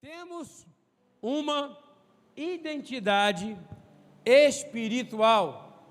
[0.00, 0.66] Temos
[1.20, 1.76] uma
[2.34, 3.54] identidade
[4.24, 5.84] espiritual.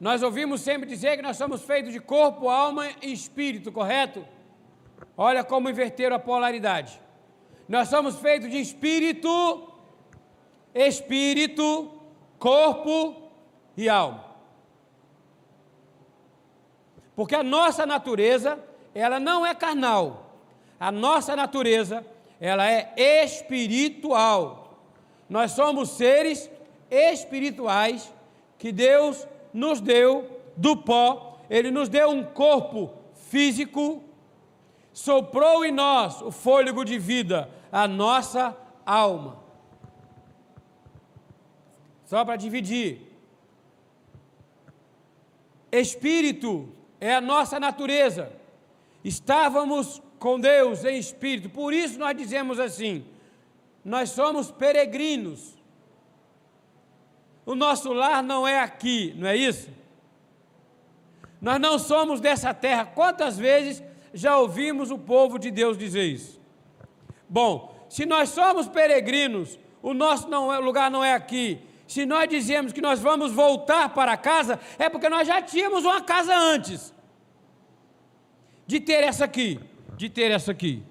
[0.00, 4.26] Nós ouvimos sempre dizer que nós somos feitos de corpo, alma e espírito, correto?
[5.16, 7.00] Olha como inverteram a polaridade.
[7.68, 9.72] Nós somos feitos de espírito,
[10.74, 11.92] espírito,
[12.40, 13.30] corpo
[13.76, 14.34] e alma.
[17.14, 18.58] Porque a nossa natureza,
[18.92, 20.25] ela não é carnal
[20.78, 22.04] a nossa natureza,
[22.40, 22.92] ela é
[23.24, 24.82] espiritual.
[25.28, 26.50] Nós somos seres
[26.90, 28.12] espirituais
[28.58, 31.38] que Deus nos deu do pó.
[31.48, 34.02] Ele nos deu um corpo físico,
[34.92, 39.38] soprou em nós o fôlego de vida, a nossa alma.
[42.04, 43.02] Só para dividir.
[45.72, 46.68] Espírito
[47.00, 48.32] é a nossa natureza.
[49.04, 51.48] Estávamos com Deus em espírito.
[51.48, 53.04] Por isso nós dizemos assim:
[53.84, 55.56] nós somos peregrinos.
[57.44, 59.70] O nosso lar não é aqui, não é isso?
[61.40, 62.86] Nós não somos dessa terra.
[62.86, 63.82] Quantas vezes
[64.12, 66.40] já ouvimos o povo de Deus dizer isso?
[67.28, 71.60] Bom, se nós somos peregrinos, o nosso não é, lugar não é aqui.
[71.86, 76.00] Se nós dizemos que nós vamos voltar para casa, é porque nós já tínhamos uma
[76.00, 76.92] casa antes
[78.66, 79.60] de ter essa aqui
[79.96, 80.82] de ter essa aqui.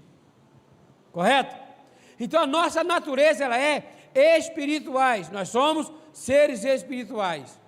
[1.12, 1.56] Correto?
[2.20, 5.30] Então a nossa natureza ela é espirituais.
[5.30, 7.60] Nós somos seres espirituais.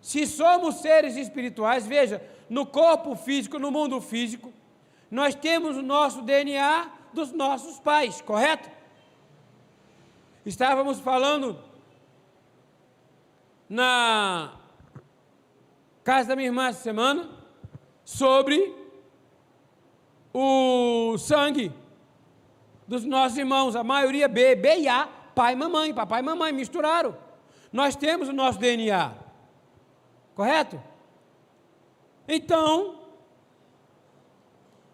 [0.00, 4.52] Se somos seres espirituais, veja, no corpo físico, no mundo físico,
[5.10, 8.70] nós temos o nosso DNA dos nossos pais, correto?
[10.44, 11.58] Estávamos falando
[13.68, 14.54] na
[16.04, 17.28] casa da minha irmã essa semana
[18.04, 18.72] sobre
[20.38, 21.72] o sangue
[22.86, 26.52] dos nossos irmãos, a maioria B, B e A, pai e mamãe, papai e mamãe,
[26.52, 27.16] misturaram.
[27.72, 29.14] Nós temos o nosso DNA,
[30.34, 30.78] correto?
[32.28, 33.00] Então,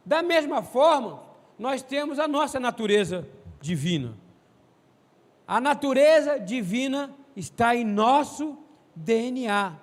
[0.06, 1.24] da mesma forma,
[1.58, 3.28] nós temos a nossa natureza
[3.60, 4.16] divina.
[5.44, 8.56] A natureza divina está em nosso
[8.94, 9.76] DNA,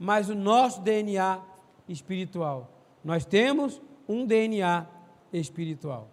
[0.00, 1.40] mas o nosso DNA
[1.88, 2.72] espiritual.
[3.04, 4.95] Nós temos um DNA
[5.38, 6.08] espiritual.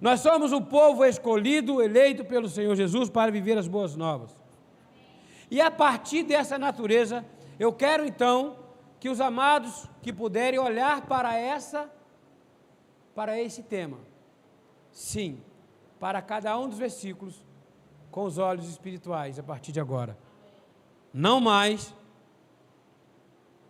[0.00, 4.36] Nós somos o povo escolhido, eleito pelo Senhor Jesus para viver as boas novas.
[5.50, 7.24] E a partir dessa natureza,
[7.58, 8.56] eu quero então
[8.98, 11.90] que os amados que puderem olhar para essa
[13.14, 13.98] para esse tema.
[14.90, 15.42] Sim,
[16.00, 17.44] para cada um dos versículos
[18.10, 20.18] com os olhos espirituais a partir de agora.
[21.12, 21.94] Não mais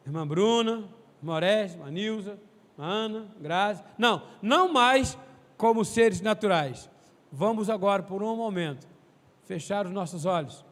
[0.07, 0.89] irmã Bruna,
[1.21, 2.41] irmã Oreste, irmã Nilza,
[2.79, 3.83] Ana, Grazi.
[3.99, 5.19] Não, não mais
[5.57, 6.91] como seres naturais.
[7.31, 8.87] Vamos agora, por um momento,
[9.45, 10.65] fechar os nossos olhos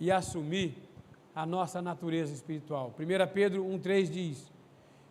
[0.00, 0.74] e assumir
[1.34, 2.94] a nossa natureza espiritual.
[2.98, 4.52] 1 Pedro 1,3 diz: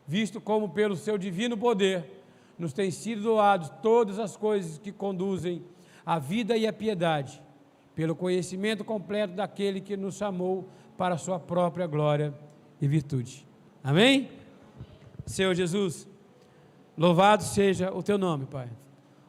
[0.08, 2.24] Visto como pelo seu divino poder
[2.58, 5.64] nos têm sido doados todas as coisas que conduzem
[6.06, 7.42] à vida e à piedade,
[7.94, 12.34] pelo conhecimento completo daquele que nos chamou para a sua própria glória
[12.82, 13.46] e virtude.
[13.84, 14.30] Amém?
[15.26, 16.08] Senhor Jesus,
[16.96, 18.70] louvado seja o teu nome, Pai.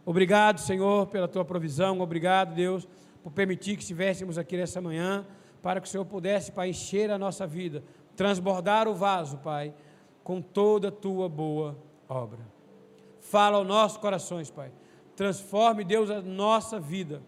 [0.05, 2.01] Obrigado, Senhor, pela tua provisão.
[2.01, 2.87] Obrigado, Deus,
[3.23, 5.27] por permitir que estivéssemos aqui nessa manhã,
[5.63, 7.83] para que o Senhor pudesse, Pai, encher a nossa vida,
[8.15, 9.75] transbordar o vaso, Pai,
[10.23, 11.77] com toda a tua boa
[12.09, 12.41] obra.
[13.21, 14.71] Fala aos nossos corações, Pai.
[15.17, 17.23] Transforme, Deus, a nossa vida.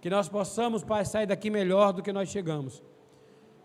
[0.00, 2.82] Que nós possamos, Pai, sair daqui melhor do que nós chegamos.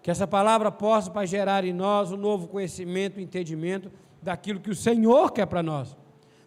[0.01, 3.91] Que essa palavra possa, Pai, gerar em nós um novo conhecimento, entendimento
[4.21, 5.95] daquilo que o Senhor quer para nós,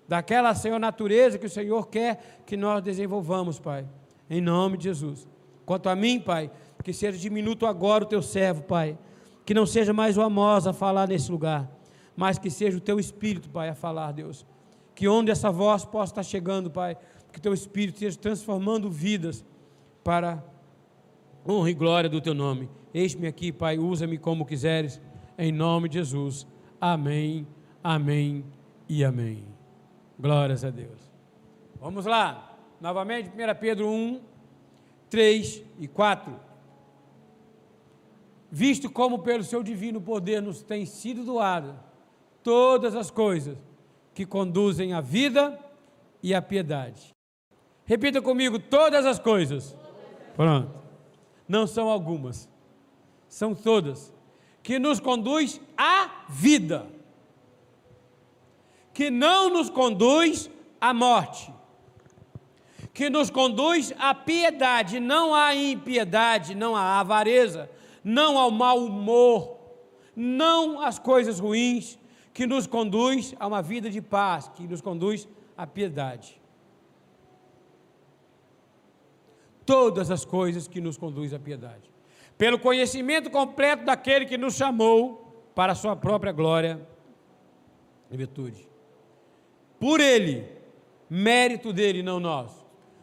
[0.08, 3.86] daquela, Senhor, natureza que o Senhor quer que nós desenvolvamos, Pai,
[4.28, 5.26] em nome de Jesus.
[5.64, 6.50] Quanto a mim, Pai,
[6.82, 8.98] que seja diminuto agora o teu servo, Pai,
[9.44, 11.70] que não seja mais o Amós a falar nesse lugar,
[12.16, 14.47] mas que seja o teu Espírito, Pai, a falar, Deus.
[14.94, 16.96] Que onde essa voz possa estar chegando, Pai,
[17.32, 19.44] que teu Espírito esteja transformando vidas
[20.02, 20.43] para
[21.49, 22.69] honra e glória do teu nome.
[22.93, 25.00] Eis-me aqui, Pai, usa-me como quiseres,
[25.38, 26.46] em nome de Jesus.
[26.81, 27.46] Amém.
[27.82, 28.44] Amém
[28.88, 29.44] e amém.
[30.19, 31.00] Glórias a Deus.
[31.81, 34.21] Vamos lá, novamente, 1 Pedro 1,
[35.09, 36.35] 3 e 4.
[38.50, 41.79] Visto como pelo seu divino poder nos tem sido doado
[42.43, 43.56] todas as coisas
[44.12, 45.59] que conduzem à vida
[46.23, 47.15] e à piedade.
[47.87, 49.75] Repita comigo: todas as coisas.
[50.37, 50.79] Pronto.
[51.49, 52.49] Não são algumas,
[53.29, 54.12] são todas.
[54.62, 56.87] Que nos conduz à vida
[58.92, 60.50] que não nos conduz
[60.81, 61.52] à morte,
[62.92, 67.70] que nos conduz à piedade, não à impiedade, não à avareza,
[68.02, 69.58] não ao mau humor,
[70.14, 71.98] não às coisas ruins,
[72.32, 76.40] que nos conduz a uma vida de paz, que nos conduz à piedade.
[79.64, 81.90] Todas as coisas que nos conduzem à piedade.
[82.37, 86.81] Pelo conhecimento completo daquele que nos chamou para a sua própria glória
[88.10, 88.69] e virtude.
[89.81, 90.47] Por ele,
[91.09, 92.53] mérito dele, não nós.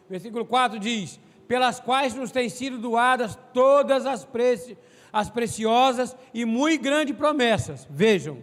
[0.08, 4.78] Versículo 4 diz: Pelas quais nos têm sido doadas todas as, preci
[5.12, 7.86] as preciosas e muito grandes promessas.
[7.90, 8.38] Vejam,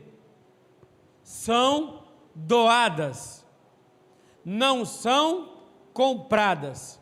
[1.23, 2.03] são
[2.33, 3.45] doadas,
[4.43, 5.53] não são
[5.93, 6.99] compradas.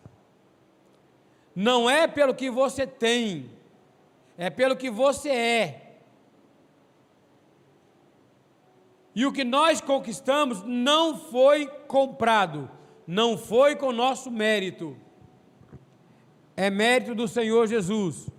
[1.55, 3.51] Não é pelo que você tem,
[4.37, 5.82] é pelo que você é.
[9.15, 12.69] E o que nós conquistamos não foi comprado,
[13.05, 14.97] não foi com nosso mérito,
[16.55, 18.29] é mérito do Senhor Jesus.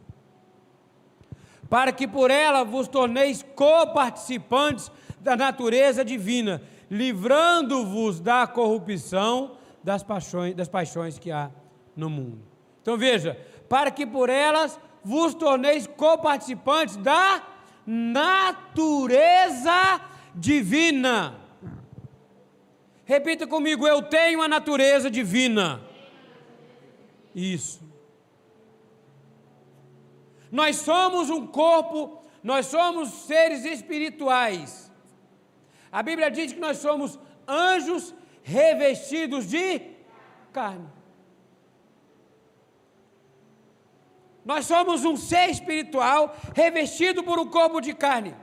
[1.69, 4.91] Para que por ela vos torneis coparticipantes
[5.21, 11.51] da natureza divina, livrando-vos da corrupção das paixões, das paixões que há
[11.97, 12.43] no mundo.
[12.83, 13.39] Então veja,
[13.69, 17.43] para que por elas vos torneis coparticipantes da
[17.87, 20.14] natureza divina.
[23.05, 25.81] Repita comigo, eu tenho a natureza divina.
[27.35, 27.83] Isso.
[30.51, 34.91] Nós somos um corpo, nós somos seres espirituais.
[35.91, 39.81] A Bíblia diz que nós somos anjos revestidos de
[40.53, 40.89] carne.
[44.45, 48.35] Nós somos um ser espiritual revestido por um corpo de carne.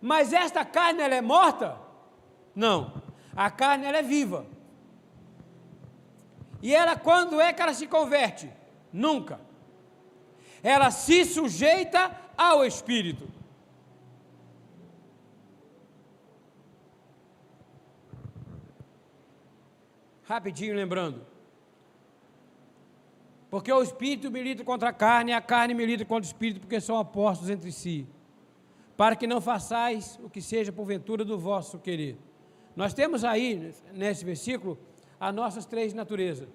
[0.00, 1.76] Mas esta carne ela é morta?
[2.54, 3.02] Não.
[3.34, 4.46] A carne ela é viva.
[6.62, 8.50] E ela quando é que ela se converte?
[8.92, 9.40] Nunca.
[10.62, 13.28] Ela se sujeita ao espírito.
[20.24, 21.26] Rapidinho lembrando.
[23.50, 26.80] Porque o espírito milita contra a carne e a carne milita contra o espírito, porque
[26.80, 28.06] são opostos entre si
[28.98, 32.18] para que não façais o que seja porventura do vosso querer.
[32.74, 34.76] Nós temos aí, nesse versículo,
[35.20, 36.48] as nossas três naturezas.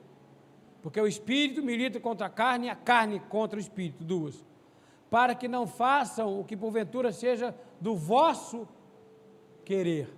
[0.81, 4.43] Porque o espírito milita contra a carne e a carne contra o espírito, duas.
[5.09, 8.67] Para que não façam o que porventura seja do vosso
[9.63, 10.13] querer.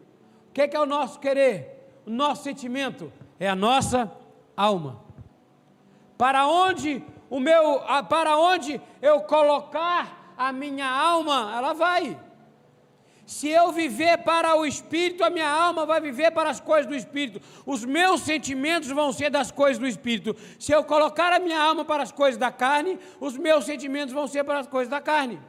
[0.50, 1.92] O que é, que é o nosso querer?
[2.08, 4.12] O nosso sentimento é a nossa
[4.58, 5.00] alma.
[6.18, 12.18] Para onde o meu, para onde eu colocar a minha alma, ela vai.
[13.26, 16.96] Se eu viver para o espírito, a minha alma vai viver para as coisas do
[16.96, 17.42] espírito.
[17.66, 20.36] Os meus sentimentos vão ser das coisas do espírito.
[20.60, 24.28] Se eu colocar a minha alma para as coisas da carne, os meus sentimentos vão
[24.28, 25.40] ser para as coisas da carne.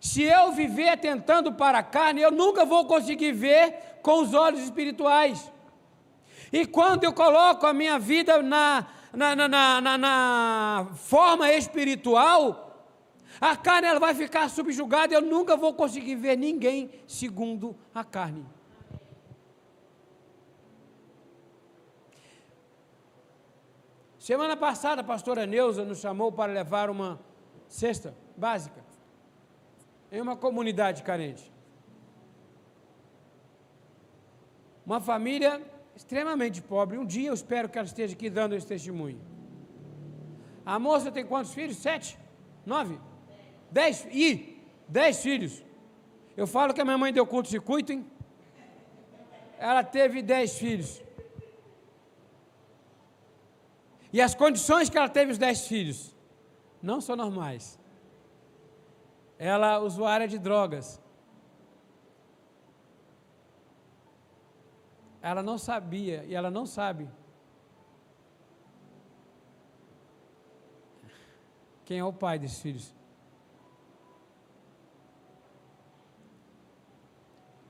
[0.00, 4.60] Se eu viver tentando para a carne, eu nunca vou conseguir ver com os olhos
[4.60, 5.50] espirituais.
[6.52, 12.63] E quando eu coloco a minha vida na, na, na, na, na forma espiritual,
[13.40, 18.44] a carne ela vai ficar subjugada, eu nunca vou conseguir ver ninguém segundo a carne.
[24.18, 27.20] Semana passada a pastora Neuza nos chamou para levar uma
[27.68, 28.82] cesta básica
[30.10, 31.52] em uma comunidade carente.
[34.86, 35.60] Uma família
[35.94, 36.96] extremamente pobre.
[36.96, 39.20] Um dia eu espero que ela esteja aqui dando esse testemunho.
[40.64, 41.76] A moça tem quantos filhos?
[41.76, 42.18] Sete?
[42.64, 42.98] Nove?
[43.70, 45.62] Dez, e dez filhos.
[46.36, 48.06] Eu falo que a minha mãe deu curto-circuito, hein?
[49.58, 51.02] Ela teve dez filhos.
[54.12, 56.14] E as condições que ela teve os dez filhos
[56.82, 57.78] não são normais.
[59.38, 61.00] Ela usuária de drogas.
[65.20, 67.08] Ela não sabia e ela não sabe
[71.84, 72.94] quem é o pai desses filhos.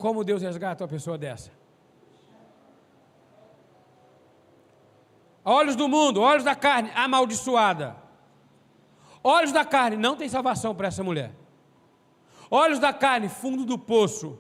[0.04, 1.50] Como Deus resgata uma pessoa dessa?
[5.42, 7.96] Olhos do mundo, olhos da carne, amaldiçoada.
[9.22, 11.34] Olhos da carne, não tem salvação para essa mulher.
[12.50, 14.38] Olhos da carne, fundo do poço.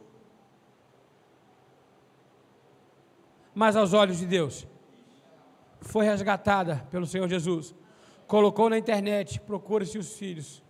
[3.54, 4.66] Mas aos olhos de Deus,
[5.80, 7.74] foi resgatada pelo Senhor Jesus.
[8.26, 10.62] Colocou na internet, procura-se os filhos.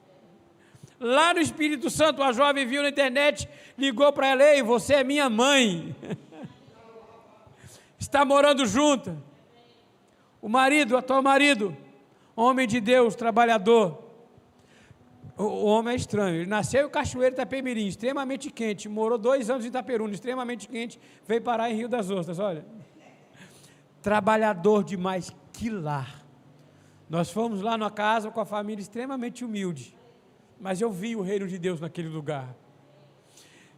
[0.99, 5.05] Lá no Espírito Santo, a jovem viu na internet, ligou para ela: Ei, você é
[5.05, 5.95] minha mãe.
[7.99, 9.17] Está morando junto.
[10.41, 11.77] O marido, atual marido,
[12.37, 14.05] homem de Deus, trabalhador.
[15.37, 16.37] O, o homem é estranho.
[16.37, 18.89] Ele nasceu em Cachoeiro Itapemirim, extremamente quente.
[18.89, 21.01] Morou dois anos em Itaperuna, extremamente quente.
[21.27, 22.65] Veio parar em Rio das Ostras, olha.
[24.03, 26.23] Trabalhador demais, que lar.
[27.09, 29.97] Nós fomos lá na casa com a família extremamente humilde.
[30.61, 32.55] Mas eu vi o reino de Deus naquele lugar.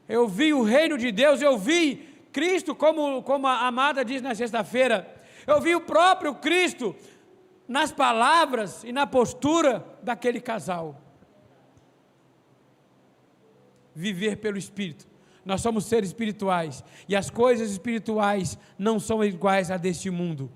[0.09, 4.35] Eu vi o reino de Deus, eu vi Cristo, como, como a amada diz na
[4.35, 5.13] sexta-feira,
[5.47, 6.95] eu vi o próprio Cristo
[7.67, 11.01] nas palavras e na postura daquele casal.
[13.95, 15.09] Viver pelo Espírito.
[15.45, 20.51] Nós somos seres espirituais e as coisas espirituais não são iguais a deste mundo.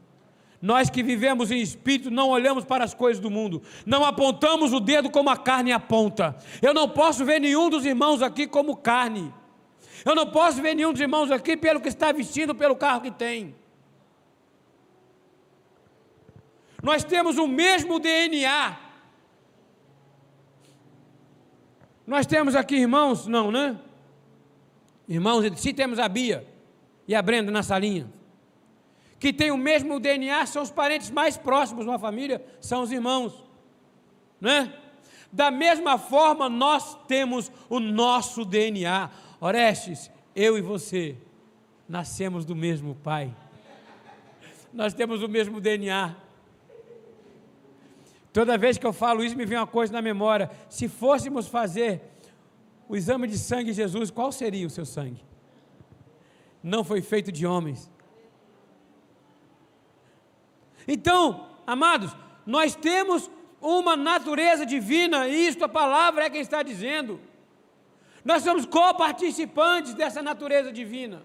[0.61, 4.81] Nós que vivemos em espírito não olhamos para as coisas do mundo, não apontamos o
[4.81, 6.37] dedo como a carne aponta.
[6.61, 9.33] Eu não posso ver nenhum dos irmãos aqui como carne.
[10.05, 13.11] Eu não posso ver nenhum dos irmãos aqui pelo que está vestindo, pelo carro que
[13.11, 13.55] tem.
[16.83, 18.79] Nós temos o mesmo DNA.
[22.07, 23.79] Nós temos aqui irmãos, não, né?
[25.09, 26.47] Irmãos, se temos a Bia
[27.07, 28.11] e a Brenda na salinha,
[29.21, 32.91] que tem o mesmo DNA, são os parentes mais próximos de uma família, são os
[32.91, 33.45] irmãos,
[34.41, 34.73] né?
[35.31, 39.11] Da mesma forma, nós temos o nosso DNA.
[39.39, 41.17] Orestes, eu e você
[41.89, 43.33] nascemos do mesmo pai.
[44.73, 46.17] Nós temos o mesmo DNA.
[48.33, 50.51] Toda vez que eu falo isso, me vem uma coisa na memória.
[50.69, 52.01] Se fôssemos fazer
[52.89, 55.23] o exame de sangue de Jesus, qual seria o seu sangue?
[56.63, 57.91] Não foi feito de homens.
[60.93, 62.11] Então, amados,
[62.45, 63.31] nós temos
[63.61, 67.21] uma natureza divina, e isto a palavra é quem está dizendo.
[68.25, 71.23] Nós somos coparticipantes dessa natureza divina.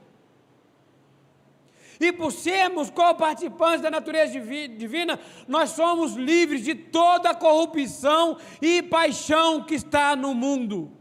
[2.00, 8.84] E por sermos coparticipantes da natureza divina, nós somos livres de toda a corrupção e
[8.84, 10.92] paixão que está no mundo.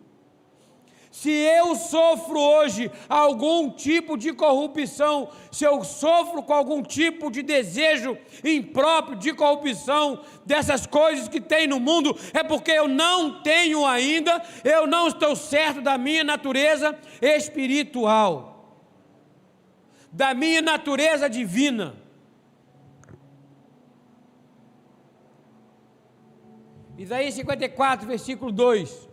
[1.15, 7.41] Se eu sofro hoje algum tipo de corrupção, se eu sofro com algum tipo de
[7.41, 13.87] desejo impróprio de corrupção dessas coisas que tem no mundo, é porque eu não tenho
[13.87, 18.83] ainda, eu não estou certo da minha natureza espiritual,
[20.11, 21.95] da minha natureza divina.
[26.99, 29.09] Isaías 54, versículo 2.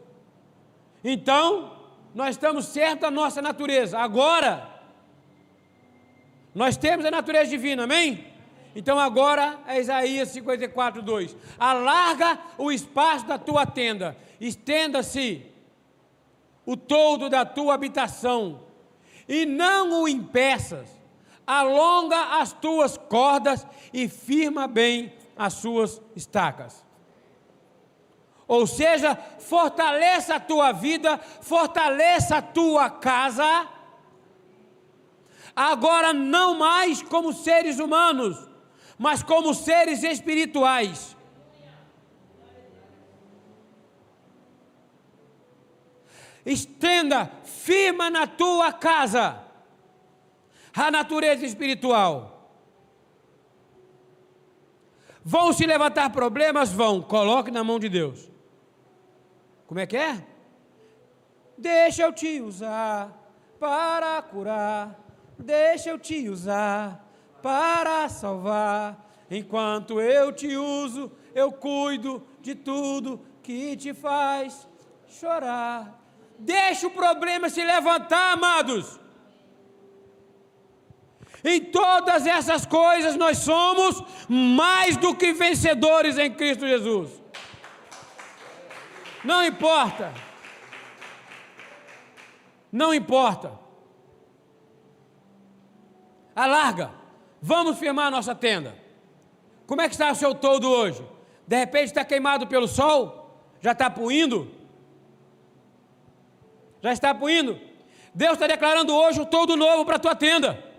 [1.04, 1.80] Então,
[2.14, 3.98] nós estamos certos da nossa natureza.
[4.00, 4.70] Agora,
[6.54, 8.28] nós temos a natureza divina, amém?
[8.76, 11.36] Então agora é Isaías 54, 2.
[11.60, 15.46] Alarga o espaço da tua tenda, estenda-se
[16.66, 18.62] o todo da tua habitação,
[19.28, 20.90] e não o impeças.
[21.46, 26.86] Alonga as tuas cordas e firma bem as suas estacas.
[28.52, 33.66] Ou seja, fortaleça a tua vida, fortaleça a tua casa.
[35.56, 38.50] Agora não mais como seres humanos,
[39.00, 41.16] mas como seres espirituais.
[46.46, 49.42] Estenda, firma na tua casa
[50.76, 52.52] a natureza espiritual.
[55.24, 56.74] Vão se levantar problemas?
[56.74, 58.31] Vão, coloque na mão de Deus.
[59.72, 60.22] Como é que é?
[61.58, 63.10] Deixa eu te usar
[63.58, 65.00] para curar,
[65.40, 67.10] deixa eu te usar
[67.42, 69.10] para salvar.
[69.30, 74.68] Enquanto eu te uso, eu cuido de tudo que te faz
[75.08, 76.04] chorar.
[76.38, 79.00] Deixa o problema se levantar, amados.
[81.46, 87.21] Em todas essas coisas nós somos mais do que vencedores em Cristo Jesus.
[89.24, 90.14] Não importa.
[92.72, 93.60] Não importa.
[96.36, 96.92] Alarga.
[97.42, 98.76] Vamos firmar a nossa tenda.
[99.68, 101.06] Como é que está o seu todo hoje?
[101.48, 103.46] De repente está queimado pelo sol?
[103.62, 104.52] Já está puindo?
[106.82, 107.60] Já está puindo?
[108.14, 110.71] Deus está declarando hoje o todo novo para a tua tenda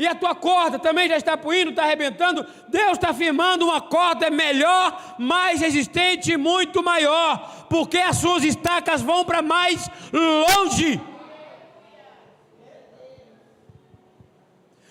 [0.00, 4.30] e a tua corda também já está puindo, está arrebentando, Deus está firmando uma corda
[4.30, 10.98] melhor, mais resistente, muito maior, porque as suas estacas vão para mais longe.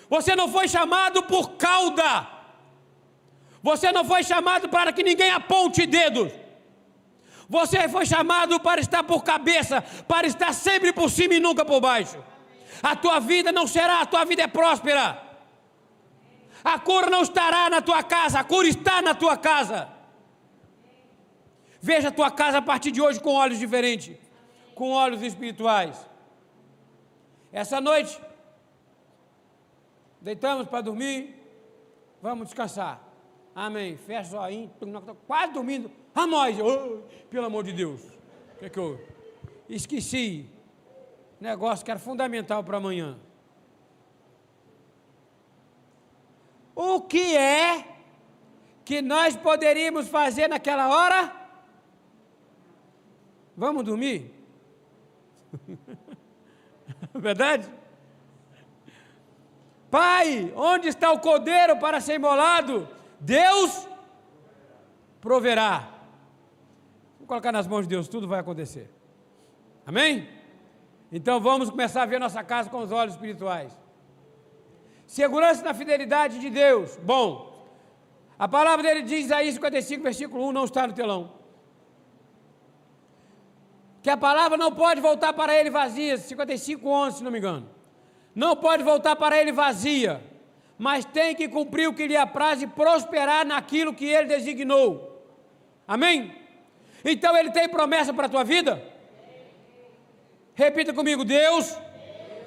[0.07, 2.27] Você não foi chamado por cauda,
[3.63, 6.31] você não foi chamado para que ninguém aponte dedos.
[7.49, 11.81] Você foi chamado para estar por cabeça, para estar sempre por cima e nunca por
[11.81, 12.29] baixo
[12.81, 15.29] a tua vida não será, a tua vida é próspera.
[16.63, 19.89] A cura não estará na tua casa, a cura está na tua casa.
[21.81, 24.17] Veja a tua casa a partir de hoje com olhos diferentes,
[24.75, 25.97] com olhos espirituais.
[27.51, 28.19] Essa noite,
[30.19, 31.35] deitamos para dormir,
[32.21, 33.01] vamos descansar.
[33.55, 33.97] Amém.
[33.97, 34.71] Fecha o zoinho,
[35.25, 35.91] quase dormindo.
[36.13, 38.01] A nós, oh, pelo amor de Deus.
[38.55, 38.99] O que, é que eu
[39.67, 40.49] esqueci?
[41.39, 43.17] Negócio que era fundamental para amanhã.
[46.75, 47.85] O que é
[48.83, 51.33] que nós poderíamos fazer naquela hora?
[53.55, 54.33] Vamos dormir?
[57.13, 57.69] Verdade?
[59.91, 62.87] Pai, onde está o cordeiro para ser imolado?
[63.19, 63.87] Deus
[65.19, 65.89] proverá.
[67.15, 68.89] Vamos colocar nas mãos de Deus, tudo vai acontecer.
[69.85, 70.38] Amém?
[71.11, 73.75] Então vamos começar a ver nossa casa com os olhos espirituais.
[75.07, 76.97] Segurança na fidelidade de Deus.
[76.97, 77.67] Bom,
[78.37, 81.33] a palavra dele diz Isaías 55, versículo 1, não está no telão.
[84.03, 87.67] Que a palavra não pode voltar para ele vazia, 55, 11, se não me engano.
[88.35, 90.23] Não pode voltar para ele vazia,
[90.77, 95.25] mas tem que cumprir o que lhe apraz e prosperar naquilo que ele designou.
[95.87, 96.33] Amém?
[97.03, 98.81] Então ele tem promessa para a tua vida?
[100.59, 101.73] Repita comigo: Deus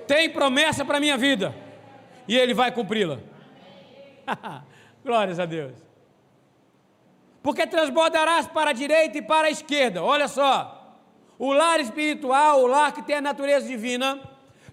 [0.07, 1.55] tem promessa para a minha vida
[2.29, 3.19] e Ele vai cumpri-la.
[5.03, 5.73] Glórias a Deus.
[7.43, 10.03] Porque transbordarás para a direita e para a esquerda.
[10.03, 10.99] Olha só.
[11.39, 14.21] O lar espiritual, o lar que tem a natureza divina,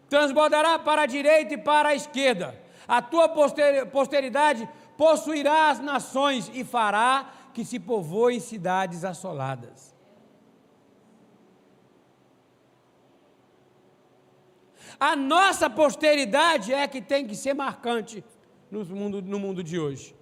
[0.10, 2.60] transbordará para a direita e para a esquerda.
[2.86, 4.67] A tua posteridade
[4.98, 9.88] possuirá as nações e fará que se povoem cidades assoladas.
[15.00, 18.24] A nossa posteridade é que tem que ser marcante
[18.70, 20.15] no mundo, no mundo de hoje.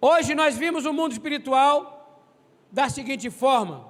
[0.00, 2.32] Hoje nós vimos o mundo espiritual
[2.72, 3.86] da seguinte forma: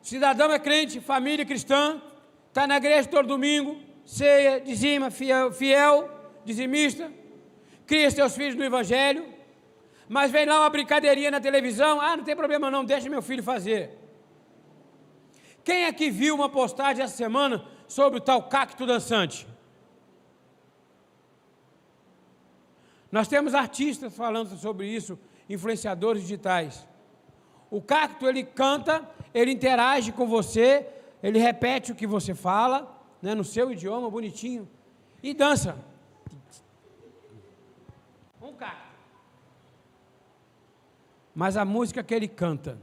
[0.00, 2.00] cidadão é crente, família cristã,
[2.48, 6.08] está na igreja todo domingo, ceia, dizima, fiel, fiel,
[6.44, 7.12] dizimista,
[7.86, 9.26] cria seus filhos no Evangelho,
[10.08, 13.42] mas vem lá uma brincadeirinha na televisão, ah, não tem problema não, deixa meu filho
[13.42, 13.99] fazer.
[15.64, 19.46] Quem é que viu uma postagem essa semana sobre o tal cacto dançante?
[23.10, 25.18] Nós temos artistas falando sobre isso,
[25.48, 26.86] influenciadores digitais.
[27.70, 30.86] O cacto ele canta, ele interage com você,
[31.22, 34.68] ele repete o que você fala, né, no seu idioma bonitinho,
[35.22, 35.76] e dança.
[38.40, 38.90] Um cacto.
[41.34, 42.78] Mas a música que ele canta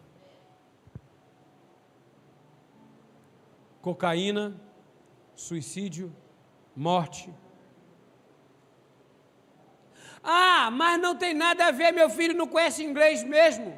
[3.88, 4.46] cocaína,
[5.34, 6.14] suicídio,
[6.76, 7.34] morte.
[10.22, 13.70] Ah, mas não tem nada a ver, meu filho não conhece inglês mesmo.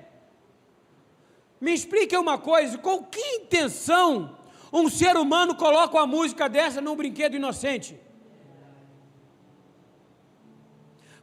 [1.62, 4.36] Me explique uma coisa: com que intenção
[4.74, 8.00] um ser humano coloca uma música dessa num brinquedo inocente?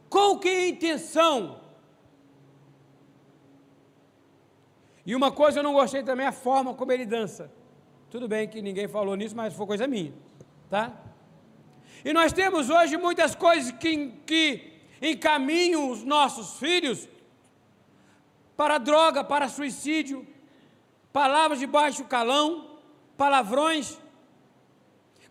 [0.09, 1.59] Com que intenção?
[5.05, 7.56] E uma coisa eu não gostei também, a forma como ele dança.
[8.09, 10.13] Tudo bem que ninguém falou nisso, mas foi coisa minha,
[10.69, 10.93] tá?
[12.05, 17.07] E nós temos hoje muitas coisas que, que encaminham os nossos filhos
[18.55, 20.25] para droga, para suicídio,
[21.11, 22.79] palavras de baixo calão,
[23.17, 23.99] palavrões,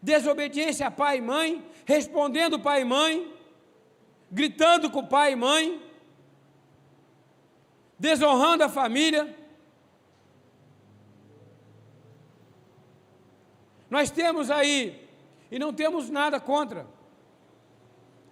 [0.03, 3.33] desobediência a pai e mãe, respondendo pai e mãe,
[4.31, 5.83] gritando com pai e mãe,
[7.99, 9.35] desonrando a família.
[13.89, 15.09] Nós temos aí,
[15.51, 16.87] e não temos nada contra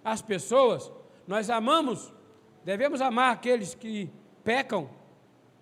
[0.03, 0.91] as pessoas,
[1.27, 2.13] nós amamos,
[2.63, 4.09] devemos amar aqueles que
[4.43, 4.89] pecam,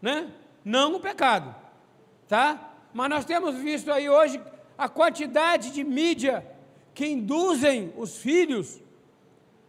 [0.01, 0.31] né?
[0.65, 1.55] Não o pecado,
[2.27, 2.73] tá?
[2.93, 4.41] Mas nós temos visto aí hoje
[4.77, 6.45] a quantidade de mídia
[6.93, 8.81] que induzem os filhos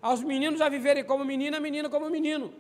[0.01, 2.53] aos meninos a viverem como menina, menina como menino.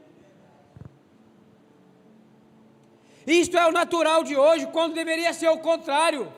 [3.26, 6.32] Isto é o natural de hoje, quando deveria ser o contrário.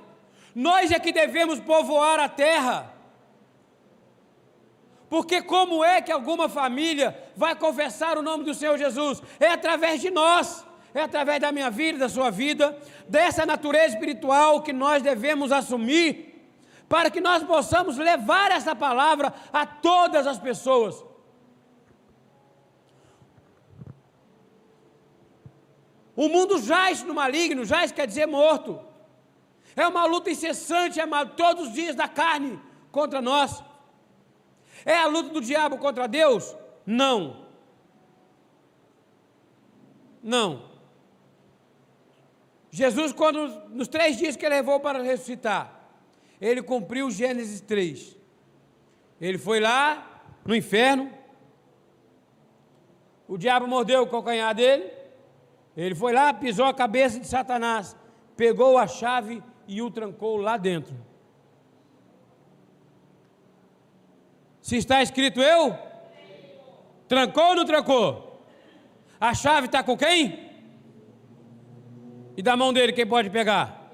[0.57, 2.91] Nós é que devemos povoar a terra.
[5.07, 9.23] Porque como é que alguma família vai confessar o nome do Senhor Jesus?
[9.39, 12.75] É através de nós, é através da minha vida, da sua vida,
[13.07, 16.51] dessa natureza espiritual que nós devemos assumir,
[16.89, 21.05] para que nós possamos levar essa palavra a todas as pessoas.
[26.17, 28.86] O mundo jaz no maligno, jaz quer dizer morto.
[29.77, 32.59] É uma luta incessante, amado, todos os dias da carne
[32.91, 33.63] contra nós.
[34.85, 36.57] É a luta do diabo contra Deus?
[36.87, 37.45] Não.
[40.23, 40.71] Não.
[42.71, 45.73] Jesus, quando nos três dias que ele levou para ressuscitar,
[46.41, 48.17] ele cumpriu Gênesis 3.
[49.21, 51.11] Ele foi lá no inferno,
[53.29, 54.91] o diabo mordeu o calcanhar dele,
[55.77, 57.97] ele foi lá, pisou a cabeça de Satanás,
[58.37, 60.95] pegou a chave e o trancou lá dentro.
[64.61, 65.77] Se está escrito eu,
[67.09, 68.43] trancou ou não trancou?
[69.21, 70.47] A chave está com quem?
[72.37, 73.91] E da mão dele quem pode pegar?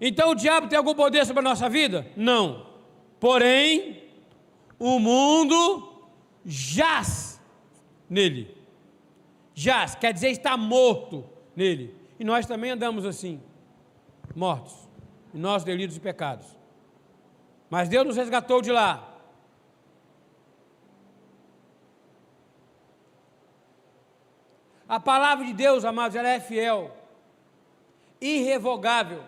[0.00, 2.06] Então o diabo tem algum poder sobre a nossa vida?
[2.16, 2.66] Não.
[3.18, 4.02] Porém,
[4.78, 6.06] o mundo
[6.44, 7.40] jaz
[8.10, 8.56] nele.
[9.54, 11.94] Jaz, quer dizer, está morto nele.
[12.18, 13.40] E nós também andamos assim,
[14.34, 14.74] mortos,
[15.34, 16.46] em nossos delitos e pecados.
[17.70, 19.08] Mas Deus nos resgatou de lá.
[24.88, 26.94] A palavra de Deus, amados, ela é fiel
[28.20, 29.24] irrevogável.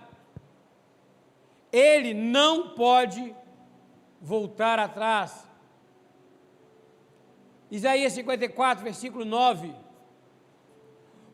[1.73, 3.35] Ele não pode
[4.21, 5.49] voltar atrás.
[7.71, 9.75] Isaías 54, versículo 9.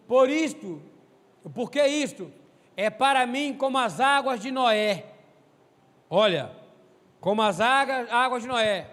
[0.08, 0.80] Por isto,
[1.54, 2.32] porque isto
[2.76, 5.04] é para mim como as águas de Noé.
[6.08, 6.50] Olha,
[7.20, 8.86] como as águas de Noé.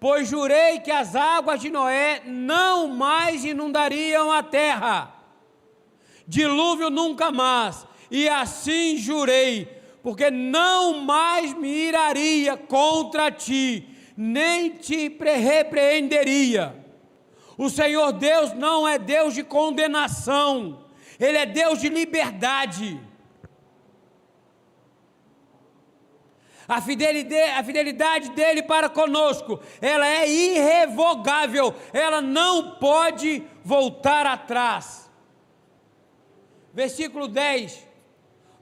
[0.00, 5.12] Pois jurei que as águas de Noé não mais inundariam a terra.
[6.26, 15.08] Dilúvio nunca mais e assim jurei, porque não mais me iraria contra ti, nem te
[15.08, 16.74] repreenderia.
[17.56, 20.84] O Senhor Deus não é Deus de condenação,
[21.18, 23.00] Ele é Deus de liberdade.
[26.68, 35.10] A fidelidade, a fidelidade dele para conosco, ela é irrevogável, ela não pode voltar atrás.
[36.74, 37.88] Versículo 10: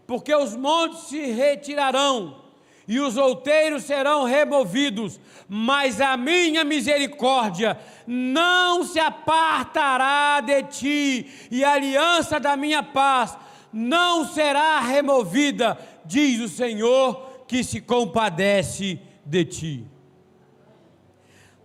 [0.07, 2.45] porque os montes se retirarão
[2.89, 11.65] e os outeiros serão removidos, mas a minha misericórdia não se apartará de ti, e
[11.65, 13.37] a aliança da minha paz
[13.73, 19.87] não será removida, diz o Senhor que se compadece de ti.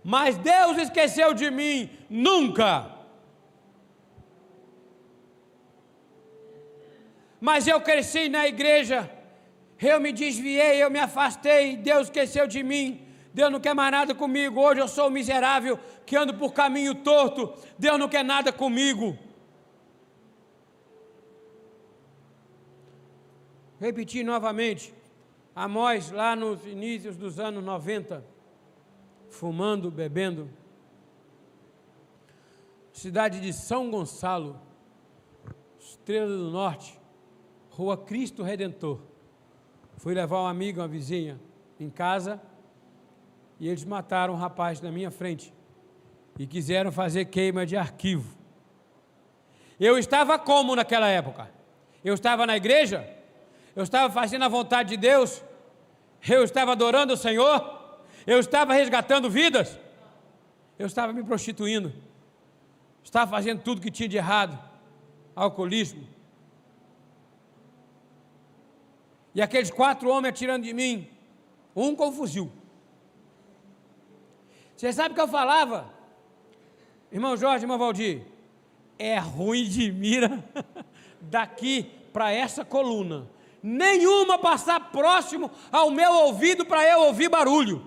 [0.04, 3.02] Mas Deus esqueceu de mim nunca
[7.42, 9.10] mas eu cresci na igreja,
[9.80, 13.04] eu me desviei, eu me afastei, Deus esqueceu de mim.
[13.34, 14.60] Deus não quer mais nada comigo.
[14.60, 17.52] Hoje eu sou um miserável que ando por caminho torto.
[17.76, 19.18] Deus não quer nada comigo.
[23.80, 24.94] Repetir novamente.
[25.54, 28.24] Amós, lá nos inícios dos anos 90,
[29.28, 30.50] fumando, bebendo.
[32.92, 34.60] Cidade de São Gonçalo,
[35.78, 37.00] Estrela do Norte.
[37.70, 39.00] Rua Cristo Redentor.
[39.96, 41.40] Fui levar um amigo, uma vizinha,
[41.80, 42.40] em casa
[43.62, 45.54] e eles mataram um rapaz na minha frente
[46.36, 48.36] e quiseram fazer queima de arquivo.
[49.78, 51.48] Eu estava como naquela época?
[52.04, 53.08] Eu estava na igreja?
[53.74, 55.42] Eu estava fazendo a vontade de Deus?
[56.28, 57.80] Eu estava adorando o Senhor?
[58.26, 59.78] Eu estava resgatando vidas?
[60.78, 61.92] Eu estava me prostituindo?
[63.02, 64.58] Estava fazendo tudo que tinha de errado?
[65.34, 66.06] Alcoolismo,
[69.34, 71.08] E aqueles quatro homens atirando de mim,
[71.74, 72.52] um com fuzil.
[74.76, 75.90] Você sabe o que eu falava?
[77.10, 78.22] Irmão Jorge, irmão Valdir,
[78.98, 80.44] é ruim de mira
[81.20, 83.26] daqui para essa coluna.
[83.62, 87.86] Nenhuma passar próximo ao meu ouvido para eu ouvir barulho.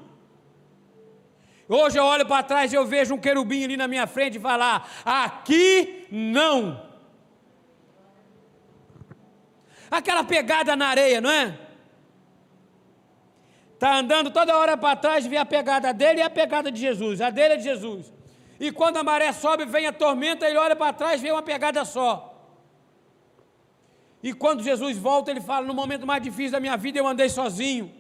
[1.68, 4.42] Hoje eu olho para trás e eu vejo um querubim ali na minha frente e
[4.42, 6.86] falar: aqui não.
[9.90, 11.58] aquela pegada na areia, não é?
[13.74, 17.22] Está andando toda hora para trás, vê a pegada dele e a pegada de Jesus,
[17.22, 18.14] a dele é de Jesus.
[18.60, 21.84] E quando a maré sobe, vem a tormenta, ele olha para trás, vê uma pegada
[21.84, 22.35] só.
[24.22, 27.30] E quando Jesus volta, ele fala: No momento mais difícil da minha vida, eu andei
[27.30, 27.92] sozinho,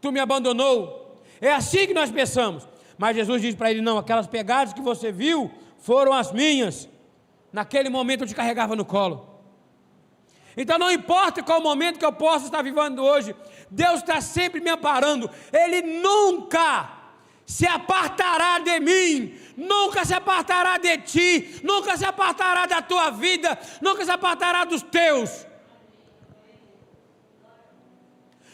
[0.00, 1.20] tu me abandonou.
[1.40, 2.66] É assim que nós pensamos.
[2.96, 6.88] Mas Jesus diz para ele: Não, aquelas pegadas que você viu foram as minhas.
[7.52, 9.36] Naquele momento eu te carregava no colo.
[10.56, 13.36] Então não importa qual momento que eu possa estar vivendo hoje,
[13.70, 15.30] Deus está sempre me amparando.
[15.52, 16.95] Ele nunca
[17.46, 23.56] se apartará de mim, nunca se apartará de ti, nunca se apartará da tua vida,
[23.80, 25.46] nunca se apartará dos teus.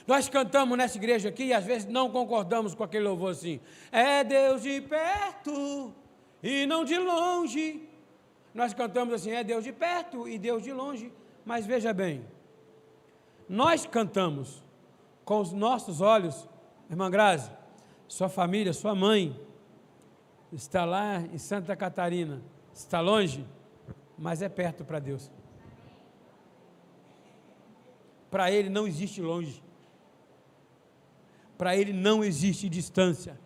[0.07, 3.61] Nós cantamos nessa igreja aqui e às vezes não concordamos com aquele louvor assim.
[3.91, 5.95] É Deus de perto
[6.43, 7.89] e não de longe.
[8.53, 11.11] Nós cantamos assim, é Deus de perto e Deus de longe.
[11.47, 12.27] Mas veja bem,
[13.49, 14.63] nós cantamos
[15.25, 16.47] com os nossos olhos,
[16.91, 17.51] irmã Grazi,
[18.13, 19.35] sua família, sua mãe,
[20.53, 23.43] está lá em Santa Catarina, está longe,
[24.19, 25.31] mas é perto para Deus.
[28.31, 29.65] Para Ele não existe longe,
[31.57, 33.41] para Ele não existe distância,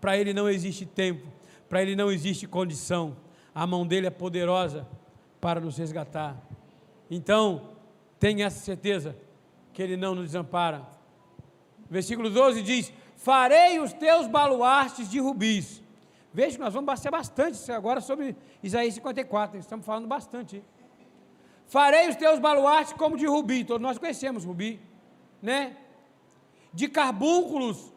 [0.00, 1.26] para Ele não existe tempo,
[1.68, 3.16] para Ele não existe condição.
[3.52, 4.86] A mão dele é poderosa
[5.40, 6.40] para nos resgatar.
[7.10, 7.70] Então,
[8.20, 9.16] tenha essa certeza
[9.72, 10.86] que Ele não nos desampara.
[11.90, 15.80] Versículo 12 diz: Farei os teus baluartes de rubis.
[16.34, 20.60] Veja que nós vamos passar bastante agora sobre Isaías 54, estamos falando bastante.
[21.68, 24.80] Farei os teus baluartes como de rubi, todos nós conhecemos rubi,
[25.40, 25.76] né?
[26.72, 27.92] De carbúnculos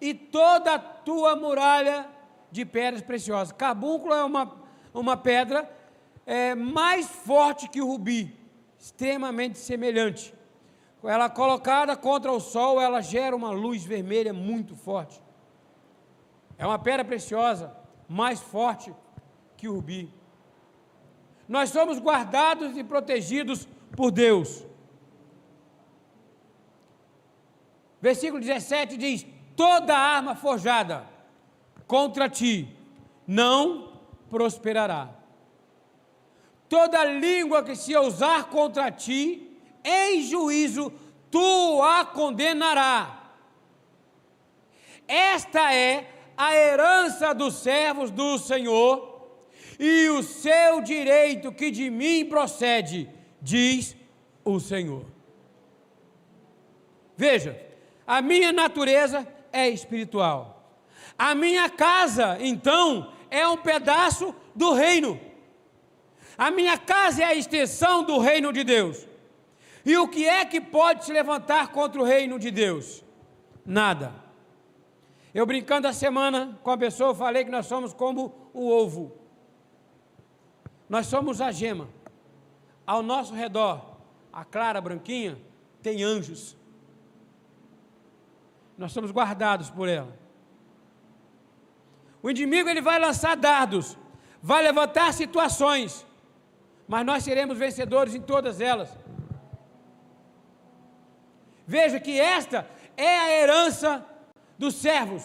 [0.00, 2.08] e toda a tua muralha
[2.50, 3.52] de pedras preciosas.
[3.52, 4.50] Carbúnculo é uma,
[4.94, 5.70] uma pedra
[6.24, 8.34] é, mais forte que o rubi,
[8.78, 10.32] extremamente semelhante.
[11.02, 15.20] Ela colocada contra o sol, ela gera uma luz vermelha muito forte.
[16.58, 17.74] É uma pedra preciosa,
[18.08, 18.94] mais forte
[19.56, 20.12] que o rubi.
[21.48, 24.64] Nós somos guardados e protegidos por Deus.
[28.00, 31.06] Versículo 17 diz: Toda arma forjada
[31.86, 32.68] contra ti
[33.26, 33.92] não
[34.28, 35.10] prosperará.
[36.68, 39.49] Toda língua que se usar contra ti,
[39.84, 40.92] em juízo
[41.30, 43.32] tu a condenará.
[45.06, 49.28] Esta é a herança dos servos do Senhor
[49.78, 53.08] e o seu direito que de mim procede,
[53.40, 53.96] diz
[54.44, 55.04] o Senhor.
[57.16, 57.60] Veja,
[58.06, 60.74] a minha natureza é espiritual.
[61.18, 65.20] A minha casa, então, é um pedaço do reino.
[66.36, 69.06] A minha casa é a extensão do reino de Deus.
[69.90, 73.04] E o que é que pode se levantar contra o reino de Deus?
[73.66, 74.14] Nada.
[75.34, 79.10] Eu brincando a semana com a pessoa, falei que nós somos como o ovo.
[80.88, 81.88] Nós somos a gema.
[82.86, 83.84] Ao nosso redor,
[84.32, 85.36] a clara branquinha,
[85.82, 86.56] tem anjos.
[88.78, 90.16] Nós somos guardados por ela.
[92.22, 93.98] O inimigo ele vai lançar dardos,
[94.40, 96.06] vai levantar situações,
[96.86, 98.99] mas nós seremos vencedores em todas elas.
[101.70, 104.04] Veja que esta é a herança
[104.58, 105.22] dos servos.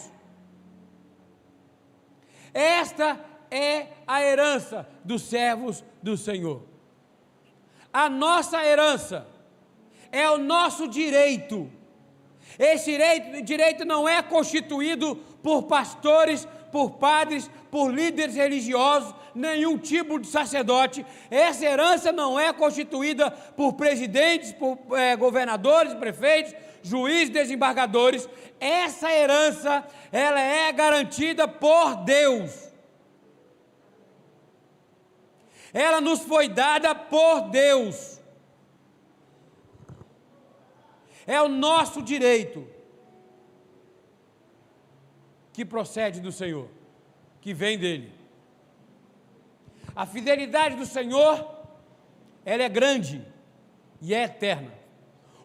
[2.54, 3.18] Esta
[3.50, 6.62] é a herança dos servos do Senhor.
[7.92, 9.26] A nossa herança
[10.12, 11.68] é o nosso direito.
[12.56, 20.18] Esse direito, direito não é constituído por pastores, por padres, por líderes religiosos, nenhum tipo
[20.18, 21.04] de sacerdote.
[21.30, 28.28] Essa herança não é constituída por presidentes, por é, governadores, prefeitos, juízes, desembargadores.
[28.60, 32.66] Essa herança, ela é garantida por Deus.
[35.72, 38.20] Ela nos foi dada por Deus.
[41.26, 42.75] É o nosso direito
[45.56, 46.68] que procede do Senhor,
[47.40, 48.12] que vem dele.
[49.94, 51.50] A fidelidade do Senhor,
[52.44, 53.24] ela é grande
[54.02, 54.70] e é eterna.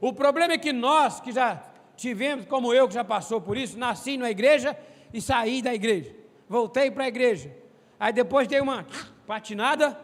[0.01, 1.63] O problema é que nós, que já
[1.95, 4.77] tivemos, como eu, que já passou por isso, nasci na igreja
[5.13, 6.13] e saí da igreja.
[6.49, 7.55] Voltei para a igreja.
[7.97, 8.85] Aí depois dei uma
[9.25, 9.97] patinada,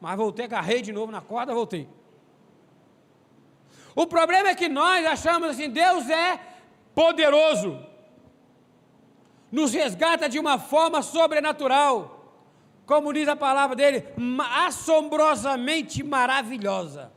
[0.00, 1.88] mas voltei, agarrei de novo na corda, voltei.
[3.92, 6.38] O problema é que nós achamos assim, Deus é
[6.94, 7.95] poderoso
[9.56, 11.96] nos resgata de uma forma sobrenatural,
[12.84, 14.04] como diz a palavra dele,
[14.66, 17.10] assombrosamente maravilhosa.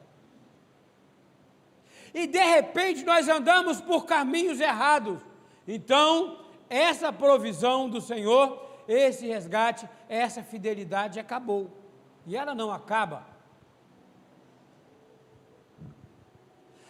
[2.14, 5.20] E de repente nós andamos por caminhos errados.
[5.68, 8.46] Então, essa provisão do Senhor,
[8.88, 11.70] esse resgate, essa fidelidade acabou.
[12.26, 13.28] E ela não acaba.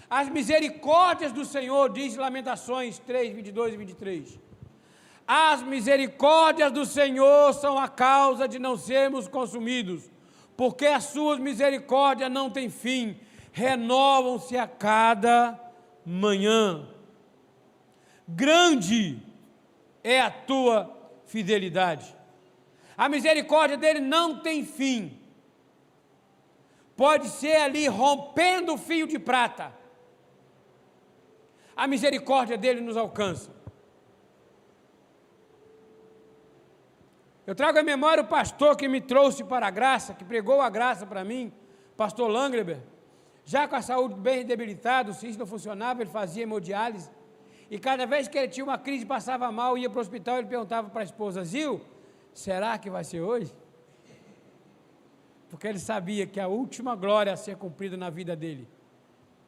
[0.07, 4.48] As misericórdias do Senhor, diz Lamentações 3, 22 e 23
[5.31, 10.09] as misericórdias do Senhor são a causa de não sermos consumidos,
[10.57, 13.15] porque as suas misericórdias não têm fim,
[13.51, 15.59] renovam-se a cada
[16.03, 16.89] manhã.
[18.27, 19.21] Grande
[20.03, 22.15] é a tua fidelidade.
[22.97, 25.15] A misericórdia dele não tem fim.
[26.97, 29.77] Pode ser ali rompendo o fio de prata.
[31.75, 33.58] a misericórdia dele nos alcança.
[37.49, 40.69] Eu trago à memória o pastor que me trouxe para a graça, que pregou a
[40.69, 41.51] graça para mim,
[41.97, 42.77] pastor Langreber.
[43.43, 47.09] Já com a saúde bem debilitada, o SIS não funcionava, ele fazia hemodiálise.
[47.67, 50.45] E cada vez que ele tinha uma crise, passava mal, ia para o hospital, ele
[50.45, 51.81] perguntava para a esposa, Zil,
[52.35, 53.51] será que vai ser hoje?
[55.49, 58.67] Porque ele sabia que a última glória a ser cumprida na vida dele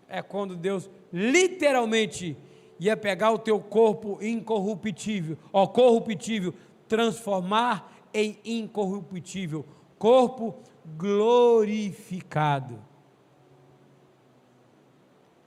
[0.09, 2.35] é quando Deus literalmente
[2.79, 6.51] ia pegar o teu corpo incorruptível, ó, corruptível,
[6.91, 9.65] transformar em incorruptível,
[9.97, 12.83] corpo glorificado.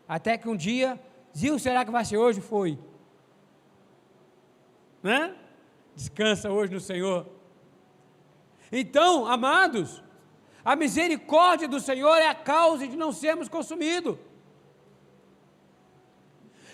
[0.08, 0.98] Até que um dia,
[1.36, 2.40] Zil, será que vai ser hoje?
[2.40, 2.78] Foi.
[5.02, 5.36] Né?
[5.94, 7.26] Descansa hoje no Senhor.
[8.72, 10.02] Então, amados,
[10.64, 14.16] a misericórdia do Senhor é a causa de não sermos consumidos.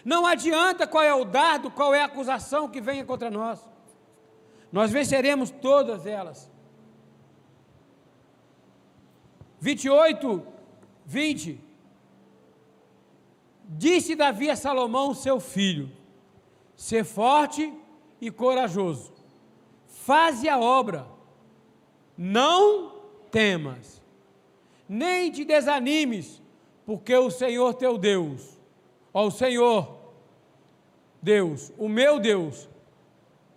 [0.05, 3.69] Não adianta qual é o dardo, qual é a acusação que venha contra nós.
[4.73, 6.51] Nós venceremos todas elas.
[9.61, 10.43] 28,
[11.05, 11.61] 20.
[13.65, 15.91] Disse Davi a Salomão, seu filho:
[16.77, 17.73] Ser forte
[18.21, 19.13] e corajoso,
[19.87, 21.07] faze a obra,
[22.17, 24.03] não temas,
[24.89, 26.43] nem te desanimes,
[26.85, 28.59] porque o Senhor teu Deus,
[29.13, 29.99] ó, o Senhor,
[31.23, 32.69] Deus, o meu Deus,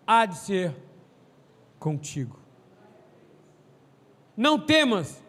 [0.06, 0.76] há de ser
[1.83, 2.39] contigo.
[4.37, 5.21] Não temas.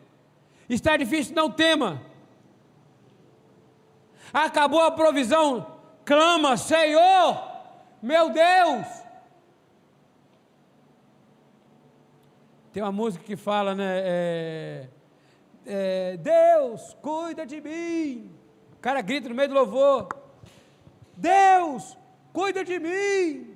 [0.68, 2.00] Está difícil, não tema.
[4.32, 7.42] Acabou a provisão, clama, Senhor,
[8.00, 8.86] meu Deus.
[12.72, 14.00] Tem uma música que fala, né?
[14.04, 14.88] É,
[15.66, 18.32] é, Deus, cuida de mim.
[18.74, 20.08] O cara grita no meio do louvor:
[21.16, 21.96] Deus,
[22.32, 23.53] cuida de mim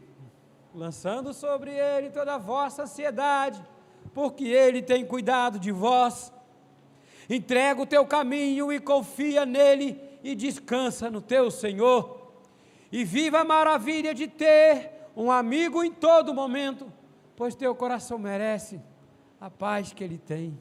[0.74, 3.62] lançando sobre ele toda a vossa ansiedade,
[4.12, 6.32] porque ele tem cuidado de vós.
[7.28, 12.32] Entrega o teu caminho e confia nele e descansa no teu Senhor.
[12.90, 16.90] E viva a maravilha de ter um amigo em todo momento,
[17.36, 18.80] pois teu coração merece
[19.40, 20.58] a paz que ele tem.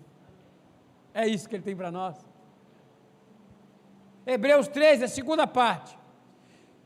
[1.14, 2.18] É isso que ele tem para nós.
[4.26, 5.98] Hebreus 13, a segunda parte,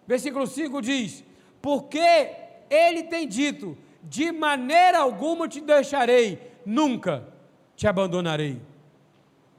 [0.05, 1.23] versículo 5 diz:
[1.59, 2.40] Porque
[2.71, 7.27] ele tem dito: de maneira alguma te deixarei, nunca
[7.75, 8.61] te abandonarei.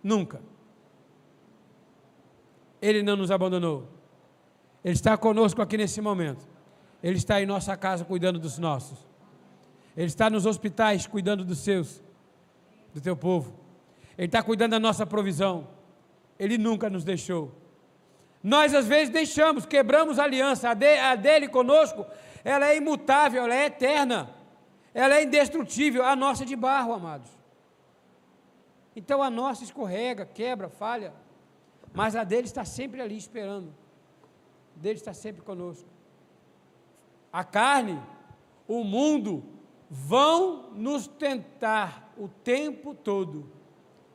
[0.02, 0.40] Nunca.
[2.80, 3.86] Ele não nos abandonou.
[4.84, 6.48] Ele está conosco aqui nesse momento.
[7.02, 8.98] Ele está em nossa casa cuidando dos nossos.
[9.96, 12.02] Ele está nos hospitais cuidando dos seus,
[12.94, 13.54] do teu povo.
[14.16, 15.68] Ele está cuidando da nossa provisão.
[16.38, 17.52] Ele nunca nos deixou.
[18.42, 22.04] Nós às vezes deixamos, quebramos a aliança, a, de, a dele conosco
[22.44, 24.34] ela é imutável, ela é eterna,
[24.92, 27.30] ela é indestrutível, a nossa é de barro, amados.
[28.94, 31.14] Então a nossa escorrega, quebra, falha,
[31.92, 33.72] mas a dele está sempre ali esperando,
[34.76, 35.88] a dele está sempre conosco.
[37.32, 38.00] A carne,
[38.68, 39.44] o mundo,
[39.88, 43.50] vão nos tentar o tempo todo,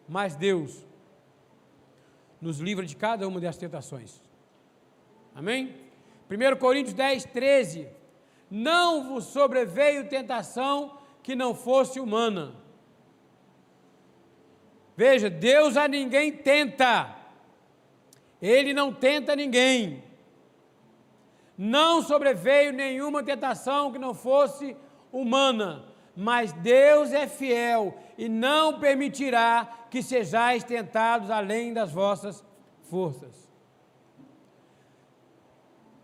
[0.08, 0.86] mas Deus
[2.40, 4.22] nos livra de cada uma das tentações.
[5.34, 5.76] Amém?
[6.30, 7.97] 1 Coríntios 10, 13
[8.50, 12.56] não vos sobreveio tentação que não fosse humana.
[14.96, 17.16] Veja, Deus a ninguém tenta,
[18.42, 20.04] Ele não tenta ninguém.
[21.58, 24.76] Não sobreveio nenhuma tentação que não fosse
[25.12, 32.44] humana, mas Deus é fiel e não permitirá que sejais tentados além das vossas
[32.84, 33.48] forças.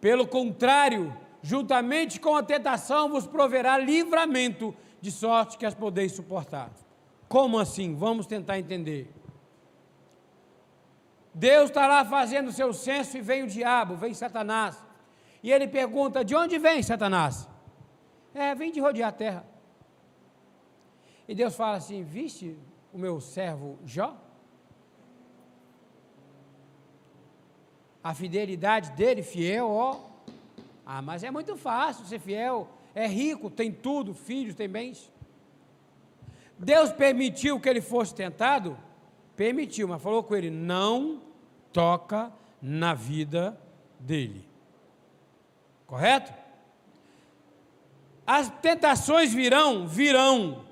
[0.01, 6.71] Pelo contrário, juntamente com a tentação vos proverá livramento, de sorte que as podeis suportar.
[7.27, 7.93] Como assim?
[7.93, 9.13] Vamos tentar entender.
[11.34, 14.82] Deus está lá fazendo o seu censo e vem o diabo, vem Satanás.
[15.41, 17.49] E ele pergunta: De onde vem Satanás?
[18.34, 19.45] É, vem de rodear a terra.
[21.28, 22.57] E Deus fala assim: Viste
[22.93, 24.15] o meu servo Jó?
[28.01, 30.12] A fidelidade dele, fiel, ó,
[30.86, 32.69] ah, mas é muito fácil ser fiel.
[32.93, 35.11] É rico, tem tudo, filhos, tem bens.
[36.57, 38.77] Deus permitiu que ele fosse tentado?
[39.36, 41.21] Permitiu, mas falou com ele: não
[41.71, 42.31] toca
[42.61, 43.59] na vida
[43.99, 44.47] dele.
[45.88, 46.34] Correto?
[48.25, 50.63] As tentações virão, virão,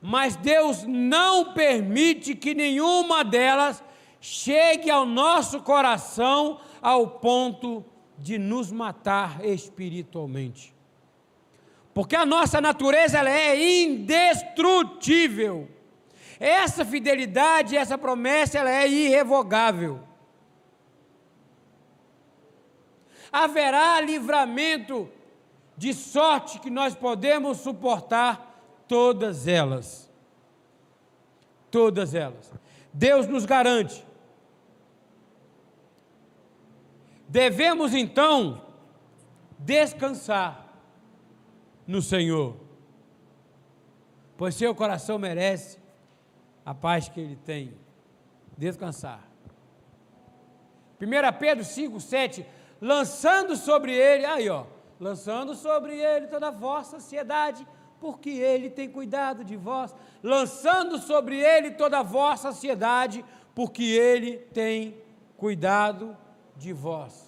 [0.00, 3.82] mas Deus não permite que nenhuma delas
[4.20, 7.95] chegue ao nosso coração ao ponto de
[8.38, 10.74] nos matar espiritualmente.
[11.94, 15.68] Porque a nossa natureza ela é indestrutível.
[16.38, 20.00] Essa fidelidade, essa promessa, ela é irrevogável.
[23.32, 25.10] Haverá livramento
[25.76, 30.10] de sorte que nós podemos suportar todas elas.
[31.70, 32.52] Todas elas.
[32.92, 34.04] Deus nos garante.
[37.36, 38.62] Devemos então
[39.58, 40.72] descansar
[41.86, 42.56] no Senhor,
[44.38, 45.78] pois seu coração merece
[46.64, 47.74] a paz que ele tem.
[48.56, 49.20] Descansar.
[50.98, 52.46] 1 Pedro 5, 7,
[52.80, 54.64] lançando sobre ele, aí ó,
[54.98, 57.68] lançando sobre ele toda a vossa ansiedade,
[58.00, 63.22] porque ele tem cuidado de vós, lançando sobre ele toda a vossa ansiedade,
[63.54, 64.96] porque ele tem
[65.36, 66.16] cuidado
[66.56, 67.25] de vós.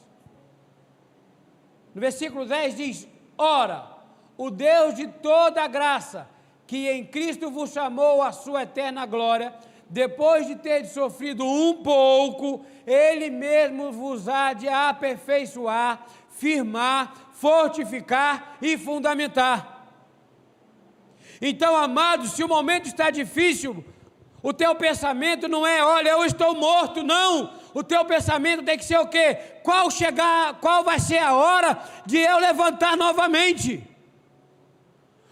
[1.99, 3.85] No versículo 10 diz: Ora,
[4.37, 6.29] o Deus de toda graça,
[6.65, 9.53] que em Cristo vos chamou à sua eterna glória,
[9.91, 18.79] depois de ter sofrido um pouco, Ele mesmo vos há de aperfeiçoar, firmar, fortificar e
[18.79, 19.89] fundamentar.
[21.43, 23.85] Então, amados, se o momento está difícil,
[24.41, 27.58] o teu pensamento não é, olha, eu estou morto, não.
[27.75, 29.37] O teu pensamento tem que ser o quê?
[29.63, 33.87] Qual chegar, qual vai ser a hora de eu levantar novamente?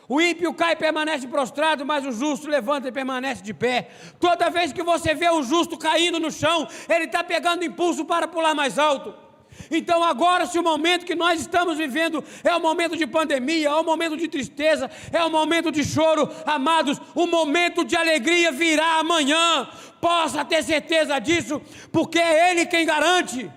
[0.08, 3.88] O ímpio cai e permanece prostrado, mas o justo levanta e permanece de pé.
[4.20, 8.28] Toda vez que você vê o justo caindo no chão, ele está pegando impulso para
[8.28, 9.25] pular mais alto.
[9.70, 13.74] Então, agora, se o momento que nós estamos vivendo é o momento de pandemia, é
[13.74, 18.98] o momento de tristeza, é o momento de choro, amados, o momento de alegria virá
[18.98, 19.68] amanhã.
[20.00, 23.50] Possa ter certeza disso, porque é Ele quem garante.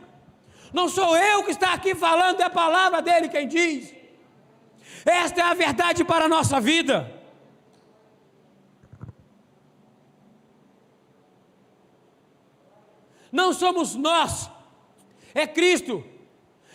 [0.73, 3.93] Não sou eu que está aqui falando, é a palavra dele quem diz.
[5.05, 7.19] Esta é a verdade para a nossa vida.
[13.31, 14.49] Não somos nós
[15.33, 16.03] é Cristo.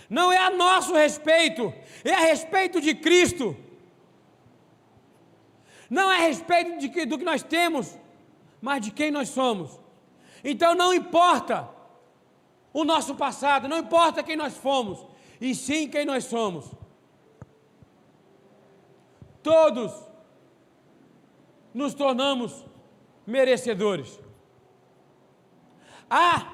[0.09, 1.73] Não é a nosso respeito,
[2.05, 3.57] é a respeito de Cristo.
[5.89, 7.99] Não é a respeito de que, do que nós temos,
[8.61, 9.79] mas de quem nós somos.
[10.43, 11.69] Então não importa
[12.73, 15.05] o nosso passado, não importa quem nós fomos,
[15.41, 16.71] e sim quem nós somos.
[19.43, 19.93] Todos
[21.73, 22.65] nos tornamos
[23.27, 24.19] merecedores.
[26.09, 26.54] Ah,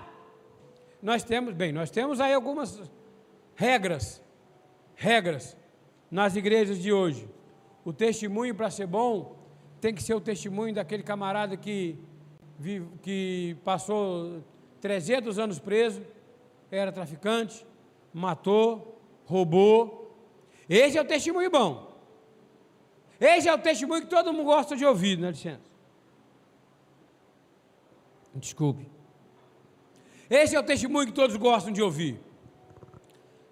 [1.03, 2.81] nós temos, bem, nós temos aí algumas
[3.55, 4.23] regras,
[4.95, 5.57] regras
[6.11, 7.29] nas igrejas de hoje.
[7.85, 9.37] O testemunho para ser bom
[9.81, 11.99] tem que ser o testemunho daquele camarada que,
[13.03, 14.43] que passou
[14.81, 16.03] 300 anos preso,
[16.71, 17.67] era traficante,
[18.13, 20.15] matou, roubou.
[20.69, 21.91] Esse é o testemunho bom.
[23.19, 25.61] Esse é o testemunho que todo mundo gosta de ouvir, né, licença?
[28.35, 29.00] Desculpe.
[30.31, 32.21] Esse é o testemunho que todos gostam de ouvir.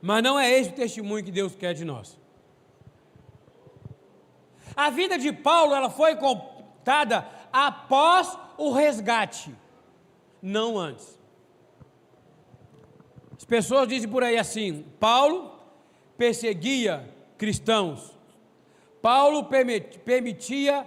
[0.00, 2.16] Mas não é esse o testemunho que Deus quer de nós.
[4.76, 9.52] A vida de Paulo ela foi contada após o resgate,
[10.40, 11.18] não antes.
[13.36, 15.58] As pessoas dizem por aí assim: Paulo
[16.16, 18.16] perseguia cristãos.
[19.02, 19.48] Paulo
[20.04, 20.86] permitia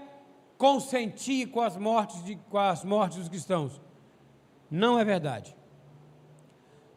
[0.57, 3.81] consentir com as mortes, de, com as mortes dos cristãos.
[4.69, 5.55] Não é verdade.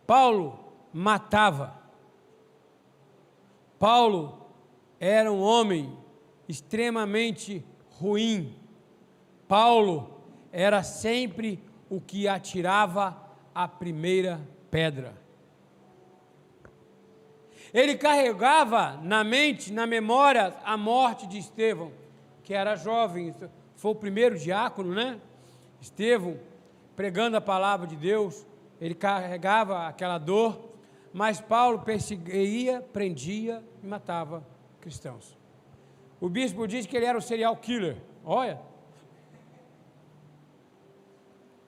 [0.06, 0.58] Paulo
[0.92, 1.74] matava.
[3.78, 4.46] Paulo
[5.00, 5.96] era um homem
[6.48, 7.64] extremamente
[7.98, 8.56] ruim.
[9.48, 10.20] Paulo
[10.52, 13.16] era sempre o que atirava
[13.54, 14.40] a primeira
[14.70, 15.14] pedra.
[17.72, 21.92] Ele carregava na mente, na memória, a morte de Estevão,
[22.44, 23.34] que era jovem,
[23.74, 25.20] foi o primeiro diácono, né?
[25.80, 26.38] Estevão,
[26.94, 28.46] pregando a palavra de Deus
[28.84, 30.74] ele carregava aquela dor,
[31.10, 34.46] mas Paulo perseguia, prendia e matava
[34.78, 35.34] cristãos.
[36.20, 37.96] O bispo diz que ele era um serial killer.
[38.22, 38.60] Olha.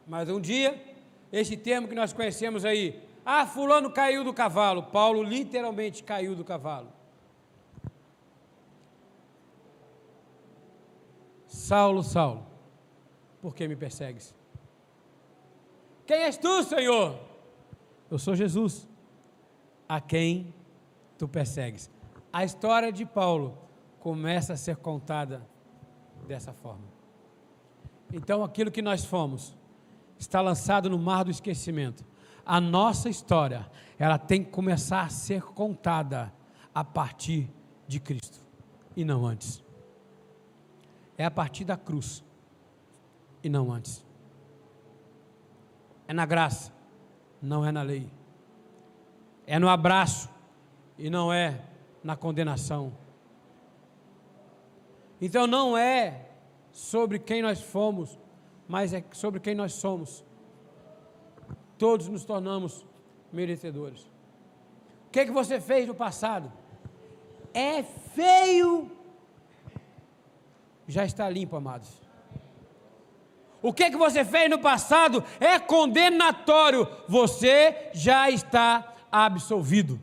[0.07, 0.79] Mas um dia,
[1.33, 4.83] esse termo que nós conhecemos aí, ah, fulano caiu do cavalo.
[4.83, 6.93] Paulo literalmente caiu do cavalo.
[11.47, 12.47] Saulo, Saulo,
[13.41, 14.36] por que me persegues?
[16.07, 17.19] Quem és tu, Senhor?
[18.09, 18.89] Eu sou Jesus,
[19.89, 20.55] a quem
[21.19, 21.91] tu persegues.
[22.33, 23.59] A história de Paulo
[23.99, 25.45] começa a ser contada
[26.29, 26.85] dessa forma.
[28.13, 29.57] Então, aquilo que nós fomos
[30.17, 32.05] está lançado no mar do esquecimento.
[32.49, 36.33] a nossa história, ela tem que começar a ser contada
[36.73, 37.51] a partir
[37.89, 38.39] de Cristo
[38.97, 39.65] e não antes.
[41.19, 42.23] É a partir da cruz
[43.43, 44.06] e não antes.
[46.09, 46.73] É na graça,
[47.41, 48.11] não é na lei.
[49.47, 50.29] É no abraço
[50.99, 51.61] e não é
[52.03, 52.93] na condenação.
[55.21, 56.27] Então não é
[56.71, 58.19] sobre quem nós fomos,
[58.69, 60.25] mas é sobre quem nós somos.
[61.79, 62.87] Todos nos tornamos
[63.33, 64.03] merecedores.
[65.07, 66.53] O que, é que você fez no passado?
[67.53, 68.91] É feio.
[70.87, 72.06] Já está limpo, amados.
[73.67, 76.87] O que, é que você fez no passado é condenatório.
[77.09, 80.01] Você já está absolvido.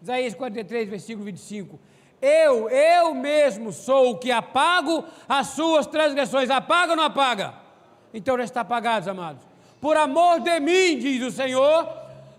[0.00, 1.78] Isaías 43, versículo 25.
[2.22, 6.48] Eu, eu mesmo sou o que apago as suas transgressões.
[6.48, 7.52] Apaga ou não apaga?
[8.14, 9.46] Então já está apagado, amados.
[9.78, 11.86] Por amor de mim, diz o Senhor,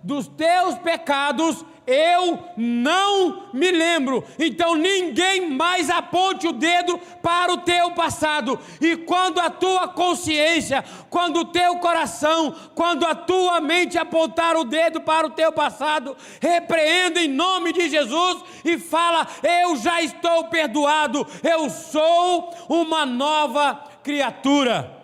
[0.04, 4.24] dos teus pecados eu não me lembro.
[4.39, 8.60] Então ninguém mais aponte o dedo para o teu passado.
[8.80, 14.64] E quando a tua consciência, quando o teu coração, quando a tua mente apontar o
[14.64, 20.45] dedo para o teu passado, repreenda em nome de Jesus e fala: Eu já estou
[20.45, 25.04] perdoado, eu sou uma nova criatura.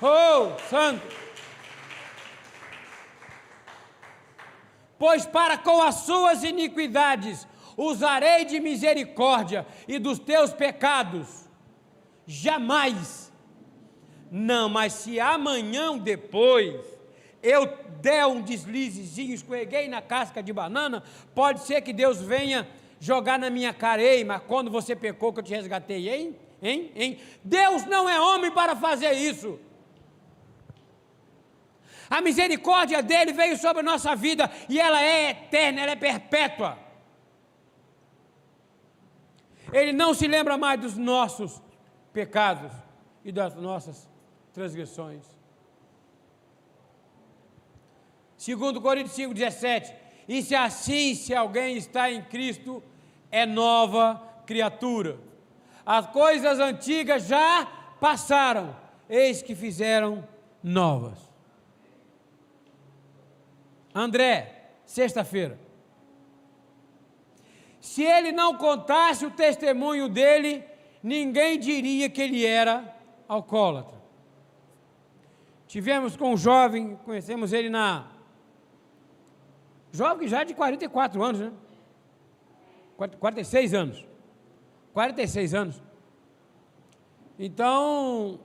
[0.00, 1.21] Oh, Santo.
[5.02, 7.44] Pois para com as suas iniquidades
[7.76, 11.50] usarei de misericórdia e dos teus pecados,
[12.24, 13.32] jamais.
[14.30, 16.86] Não, mas se amanhã depois
[17.42, 17.66] eu
[18.00, 21.02] der um deslizezinho, escorreguei na casca de banana,
[21.34, 22.68] pode ser que Deus venha
[23.00, 26.36] jogar na minha cara, ei, mas quando você pecou que eu te resgatei, hein?
[26.62, 26.92] Hein?
[26.94, 27.18] Hein?
[27.42, 29.58] Deus não é homem para fazer isso.
[32.12, 36.78] A misericórdia dele veio sobre a nossa vida e ela é eterna, ela é perpétua.
[39.72, 41.62] Ele não se lembra mais dos nossos
[42.12, 42.70] pecados
[43.24, 44.10] e das nossas
[44.52, 45.24] transgressões.
[48.36, 49.94] Segundo Coríntios 5,17,
[50.28, 52.82] e se assim, se alguém está em Cristo,
[53.30, 55.18] é nova criatura.
[55.86, 57.66] As coisas antigas já
[57.98, 58.76] passaram,
[59.08, 60.28] eis que fizeram
[60.62, 61.31] novas.
[63.94, 65.58] André, sexta-feira.
[67.80, 70.64] Se ele não contasse o testemunho dele,
[71.02, 72.96] ninguém diria que ele era
[73.28, 74.00] alcoólatra.
[75.66, 78.06] Tivemos com um jovem, conhecemos ele na.
[79.90, 81.52] Jovem já de 44 anos, né?
[83.18, 84.06] 46 anos.
[84.92, 85.82] 46 anos.
[87.38, 88.38] Então,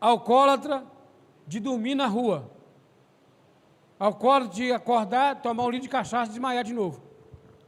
[0.00, 0.84] alcoólatra
[1.46, 2.50] de dormir na rua.
[4.00, 7.02] Alcoólatra de acordar, tomar um litro de cachaça e desmaiar de novo.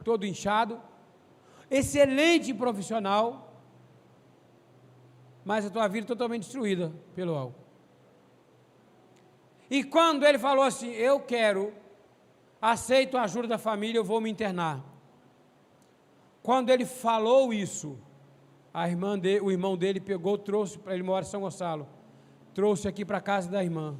[0.03, 0.81] Todo inchado.
[1.69, 3.53] Excelente profissional,
[5.45, 7.61] mas a tua vida totalmente destruída pelo álcool.
[9.69, 11.71] E quando ele falou assim: Eu quero,
[12.59, 14.83] aceito a ajuda da família, eu vou me internar.
[16.41, 17.97] Quando ele falou isso,
[18.73, 21.87] a irmã de, o irmão dele pegou, trouxe para ele morar em São Gonçalo,
[22.55, 23.95] trouxe aqui para a casa da irmã.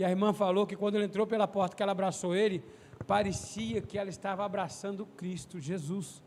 [0.00, 2.64] E a irmã falou que quando ele entrou pela porta, que ela abraçou ele,
[3.06, 6.22] parecia que ela estava abraçando Cristo, Jesus.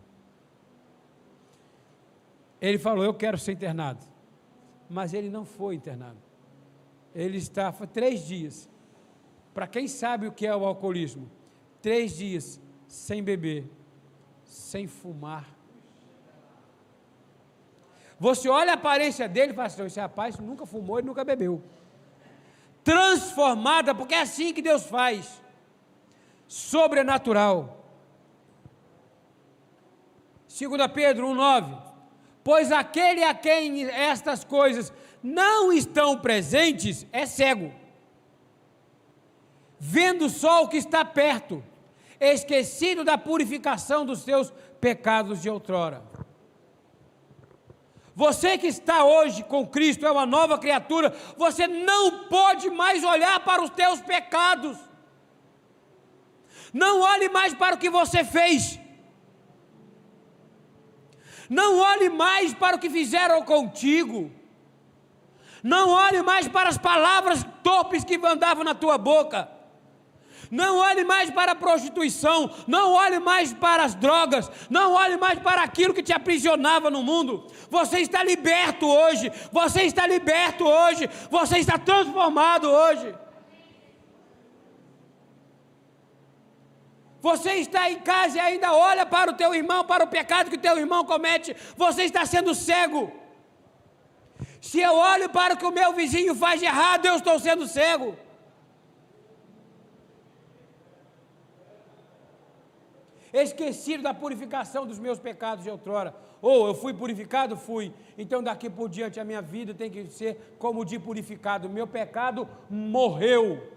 [2.61, 4.05] Ele falou: Eu quero ser internado.
[4.88, 6.19] Mas ele não foi internado.
[7.15, 8.69] Ele estava três dias.
[9.55, 11.28] Para quem sabe o que é o alcoolismo,
[11.82, 13.67] três dias sem beber,
[14.43, 15.49] sem fumar.
[18.19, 21.59] Você olha a aparência dele e fala assim: esse rapaz nunca fumou e nunca bebeu
[22.84, 25.42] transformada, porque é assim que Deus faz
[26.48, 27.84] sobrenatural.
[30.48, 31.82] 2 Pedro 1,9:
[32.44, 37.74] Pois aquele a quem estas coisas não estão presentes é cego,
[39.80, 41.64] vendo só o que está perto,
[42.20, 46.04] esquecido da purificação dos seus pecados de outrora.
[48.16, 53.39] Você que está hoje com Cristo é uma nova criatura, você não pode mais olhar
[53.39, 54.78] para os teus pecados.
[56.72, 58.80] Não olhe mais para o que você fez.
[61.49, 64.32] Não olhe mais para o que fizeram contigo.
[65.64, 69.49] Não olhe mais para as palavras torpes que andavam na tua boca.
[70.52, 75.39] Não olhe mais para a prostituição, não olhe mais para as drogas, não olhe mais
[75.39, 77.48] para aquilo que te aprisionava no mundo.
[77.70, 83.16] Você está liberto hoje, você está liberto hoje, você está transformado hoje.
[87.22, 90.58] Você está em casa e ainda olha para o teu irmão, para o pecado que
[90.58, 93.12] o teu irmão comete, você está sendo cego.
[94.62, 97.66] Se eu olho para o que o meu vizinho faz de errado, eu estou sendo
[97.66, 98.18] cego.
[103.42, 106.16] Esquecido da purificação dos meus pecados de outrora.
[106.40, 107.58] Ou eu fui purificado?
[107.58, 107.92] Fui.
[108.18, 111.70] Então daqui por diante a minha vida tem que ser como de purificado.
[111.70, 113.72] Meu pecado morreu.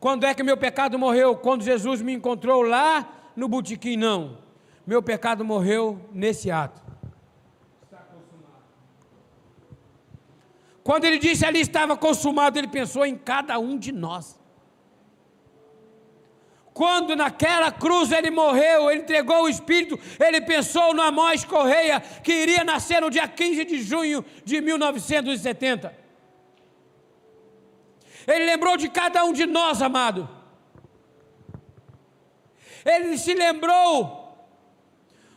[0.00, 1.36] Quando é que meu pecado morreu?
[1.36, 3.96] Quando Jesus me encontrou lá no botequim?
[3.96, 4.38] Não.
[4.86, 6.80] Meu pecado morreu nesse ato.
[10.82, 14.39] Quando ele disse ali estava consumado, ele pensou em cada um de nós.
[16.72, 22.32] Quando naquela cruz ele morreu, ele entregou o Espírito, ele pensou no Amós Correia, que
[22.32, 25.98] iria nascer no dia 15 de junho de 1970.
[28.26, 30.28] Ele lembrou de cada um de nós, amado.
[32.84, 34.20] Ele se lembrou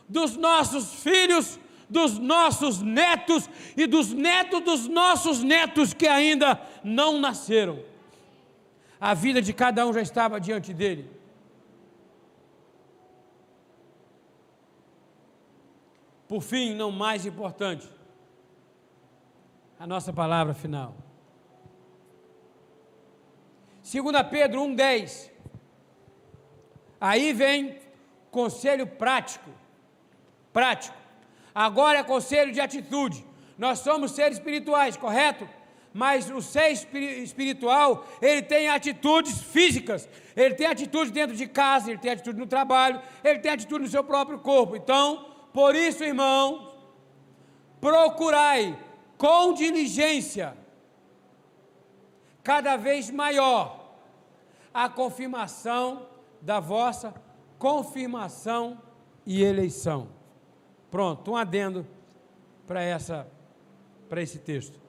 [0.08, 1.58] dos nossos filhos,
[1.88, 7.84] dos nossos netos e dos netos dos nossos netos que ainda não nasceram.
[9.00, 11.13] A vida de cada um já estava diante dele.
[16.28, 17.88] Por fim, não mais importante,
[19.78, 20.94] a nossa palavra final.
[23.82, 25.30] 2 Pedro 1,10.
[27.00, 27.78] Aí vem
[28.30, 29.50] conselho prático.
[30.52, 30.96] Prático.
[31.54, 33.24] Agora é conselho de atitude.
[33.58, 35.48] Nós somos seres espirituais, correto?
[35.92, 40.08] Mas o ser espiritual, ele tem atitudes físicas.
[40.34, 43.90] Ele tem atitude dentro de casa, ele tem atitude no trabalho, ele tem atitude no
[43.90, 44.74] seu próprio corpo.
[44.74, 46.74] Então, por isso, irmão,
[47.80, 48.76] procurai
[49.16, 50.56] com diligência,
[52.42, 53.94] cada vez maior,
[54.74, 56.08] a confirmação
[56.42, 57.14] da vossa
[57.56, 58.82] confirmação
[59.24, 60.08] e eleição.
[60.90, 61.86] Pronto, um adendo
[62.66, 63.26] para essa
[64.08, 64.80] para esse texto.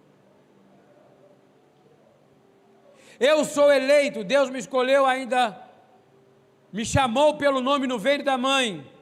[3.19, 5.63] Eu sou eleito, Deus me escolheu ainda
[6.73, 8.94] me chamou pelo nome no ventre da mãe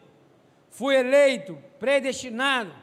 [0.74, 2.74] fui eleito, predestinado,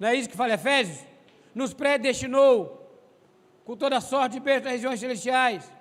[0.00, 1.06] não é isso que fala Efésios?
[1.54, 2.82] Nos predestinou
[3.64, 5.72] com toda sorte de bênçãos nas regiões celestiais.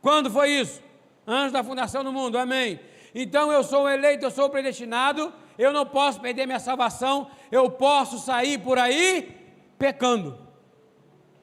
[0.00, 0.80] Quando foi isso?
[1.26, 2.78] Antes da fundação do mundo, amém.
[3.12, 8.18] Então eu sou eleito, eu sou predestinado, eu não posso perder minha salvação, eu posso
[8.18, 9.36] sair por aí
[9.76, 10.38] pecando.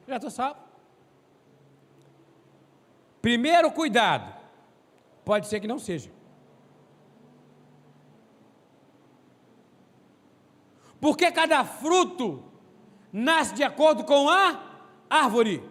[0.08, 0.60] Já estou salvo.
[3.20, 4.34] Primeiro cuidado,
[5.22, 6.10] pode ser que não seja.
[11.04, 12.42] Porque cada fruto
[13.12, 14.58] nasce de acordo com a
[15.10, 15.62] árvore.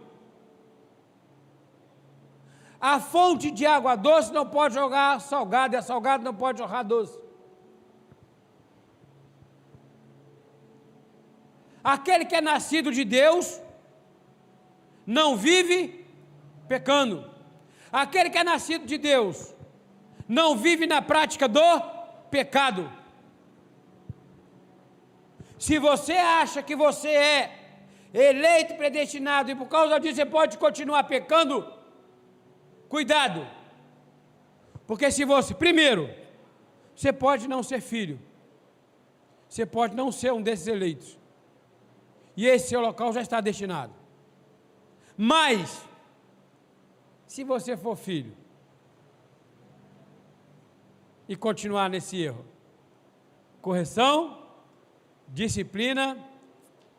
[2.80, 6.84] A fonte de água doce não pode jogar salgado, e a salgado não pode jogar
[6.84, 7.18] doce.
[11.84, 13.60] Aquele que é nascido de Deus
[15.04, 16.06] não vive
[16.68, 17.28] pecando.
[17.92, 19.52] Aquele que é nascido de Deus
[20.28, 21.82] não vive na prática do
[22.30, 23.02] pecado.
[25.64, 27.40] Se você acha que você é
[28.14, 31.66] eleito, predestinado e por causa disso você pode continuar pecando,
[32.90, 33.48] cuidado.
[34.86, 36.10] Porque se você, primeiro,
[36.94, 38.20] você pode não ser filho,
[39.48, 41.18] você pode não ser um desses eleitos,
[42.36, 43.94] e esse seu local já está destinado.
[45.16, 45.88] Mas,
[47.26, 48.36] se você for filho
[51.26, 52.46] e continuar nesse erro,
[53.62, 54.43] correção,
[55.34, 56.18] disciplina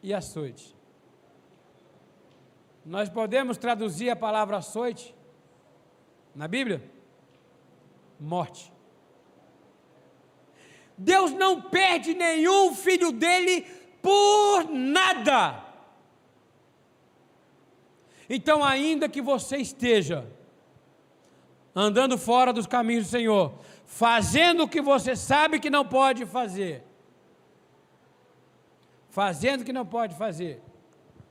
[0.03, 0.75] e açoite.
[2.85, 5.15] Nós podemos traduzir a palavra açoite
[6.35, 6.83] na Bíblia?
[8.19, 8.73] Morte.
[10.99, 13.63] Deus não perde nenhum filho dele
[14.03, 15.65] por nada.
[18.29, 20.27] Então, ainda que você esteja
[21.75, 23.55] andando fora dos caminhos do Senhor,
[23.87, 26.85] fazendo o que você sabe que não pode fazer,
[29.15, 30.61] fazendo o que não pode fazer.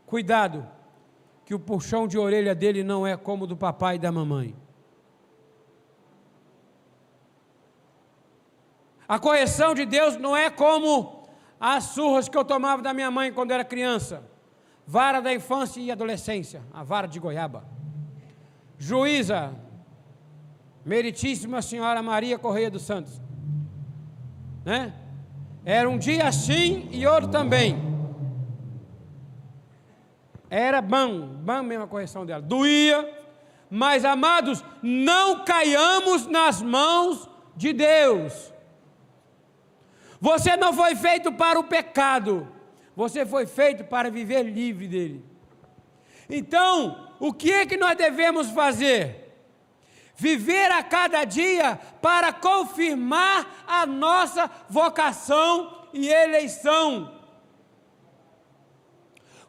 [0.05, 0.65] Cuidado,
[1.43, 4.55] que o puxão de orelha dele não é como do papai e da mamãe.
[9.05, 11.27] A correção de Deus não é como
[11.59, 14.23] as surras que eu tomava da minha mãe quando era criança.
[14.87, 17.65] Vara da infância e adolescência, a vara de goiaba.
[18.79, 19.53] Juíza,
[20.85, 23.21] Meritíssima Senhora Maria Correia dos Santos.
[24.63, 24.93] Né?
[25.65, 27.77] Era um dia assim e outro também.
[30.49, 32.41] Era bom, bom mesmo a correção dela.
[32.41, 33.09] Doía,
[33.69, 38.53] mas amados, não caiamos nas mãos de Deus.
[40.19, 42.47] Você não foi feito para o pecado,
[42.95, 45.25] você foi feito para viver livre dele.
[46.29, 49.22] Então, o que é que nós devemos fazer?
[50.15, 57.11] Viver a cada dia para confirmar a nossa vocação e eleição.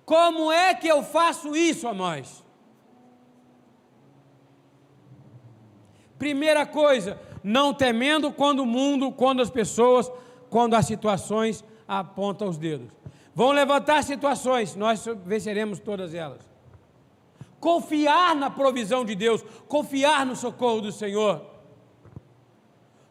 [0.05, 2.45] Como é que eu faço isso, amados?
[6.19, 10.11] Primeira coisa, não temendo quando o mundo, quando as pessoas,
[10.49, 12.89] quando as situações apontam os dedos.
[13.35, 16.54] Vão levantar situações, nós venceremos todas elas.
[17.65, 21.43] Confiar na provisão de Deus, confiar no socorro do Senhor.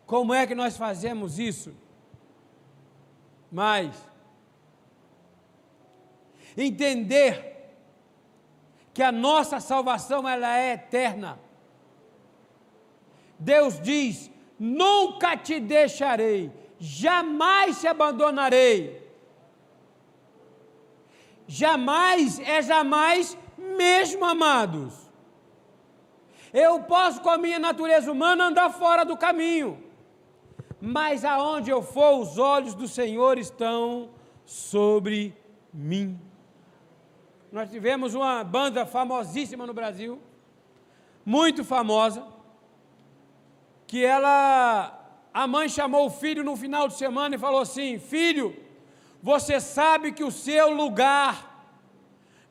[0.06, 1.74] Como é que nós fazemos isso?
[3.52, 3.96] Mas
[6.56, 7.74] entender
[8.94, 11.40] que a nossa salvação ela é eterna.
[13.40, 14.30] Deus diz:
[14.60, 19.02] Nunca te deixarei, jamais te abandonarei.
[21.48, 24.94] Jamais é jamais, mesmo amados.
[26.54, 29.84] Eu posso, com a minha natureza humana, andar fora do caminho,
[30.80, 34.10] mas aonde eu for, os olhos do Senhor estão
[34.46, 35.36] sobre
[35.74, 36.20] mim.
[37.52, 40.20] Nós tivemos uma banda famosíssima no Brasil,
[41.26, 42.26] muito famosa,
[43.88, 45.00] que ela,
[45.34, 48.56] a mãe chamou o filho no final de semana e falou assim: Filho,
[49.22, 51.53] você sabe que o seu lugar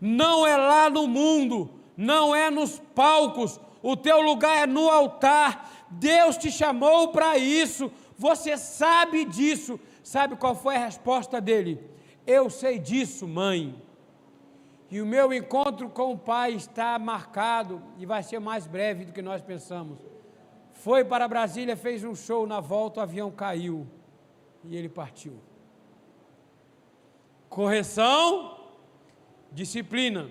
[0.04, 5.86] não é lá no mundo, não é nos palcos, o teu lugar é no altar.
[5.90, 7.88] Deus te chamou para isso,
[8.18, 9.78] você sabe disso.
[10.02, 11.88] Sabe qual foi a resposta dele?
[12.26, 13.80] Eu sei disso, mãe.
[14.90, 19.12] E o meu encontro com o Pai está marcado e vai ser mais breve do
[19.12, 20.00] que nós pensamos.
[20.72, 23.86] Foi para Brasília, fez um show, na volta o avião caiu
[24.64, 25.40] e ele partiu.
[27.48, 28.61] Correção,
[29.54, 30.28] disciplina.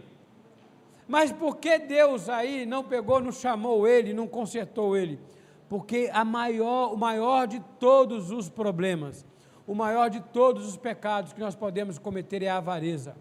[1.08, 5.20] Mas por que Deus aí não pegou, não chamou ele, não consertou ele?
[5.68, 9.26] Porque a maior, o maior de todos os problemas,
[9.66, 13.16] o maior de todos os pecados que nós podemos cometer é a avareza.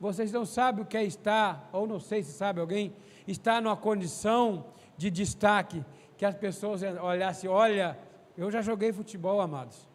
[0.00, 2.94] Vocês não sabem o que é estar, ou não sei se sabe alguém,
[3.26, 4.66] estar numa condição
[4.96, 5.84] de destaque,
[6.16, 7.98] que as pessoas olhassem, olha,
[8.36, 9.88] eu já joguei futebol, amados.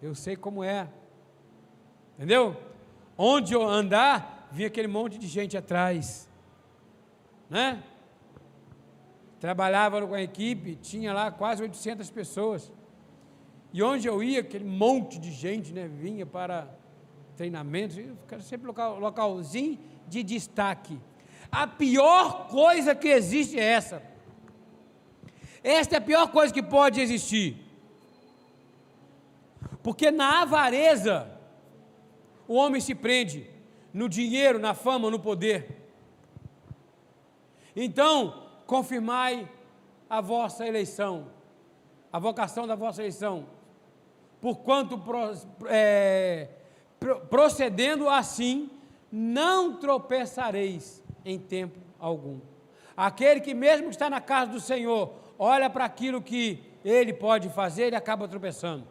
[0.00, 0.88] Eu sei como é.
[2.16, 2.56] Entendeu?
[3.20, 6.30] Onde eu andar, vinha aquele monte de gente atrás.
[7.50, 7.82] Né?
[9.40, 12.72] Trabalhava com a equipe, tinha lá quase 800 pessoas.
[13.72, 16.68] E onde eu ia, aquele monte de gente, né, vinha para
[17.36, 20.98] treinamentos, ficava sempre local, localzinho de destaque.
[21.50, 24.02] A pior coisa que existe é essa.
[25.62, 27.56] Esta é a pior coisa que pode existir.
[29.82, 31.37] Porque na avareza,
[32.48, 33.48] o homem se prende
[33.92, 35.76] no dinheiro, na fama, no poder.
[37.76, 39.48] Então, confirmai
[40.08, 41.28] a vossa eleição,
[42.10, 43.46] a vocação da vossa eleição,
[44.40, 45.00] porquanto
[45.66, 46.48] é,
[47.28, 48.70] procedendo assim,
[49.12, 52.40] não tropeçareis em tempo algum.
[52.96, 57.92] Aquele que mesmo está na casa do Senhor, olha para aquilo que ele pode fazer
[57.92, 58.86] e acaba tropeçando.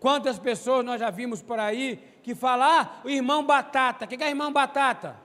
[0.00, 4.04] Quantas pessoas nós já vimos por aí que falam, ah, o irmão batata.
[4.04, 5.16] O que é irmão batata?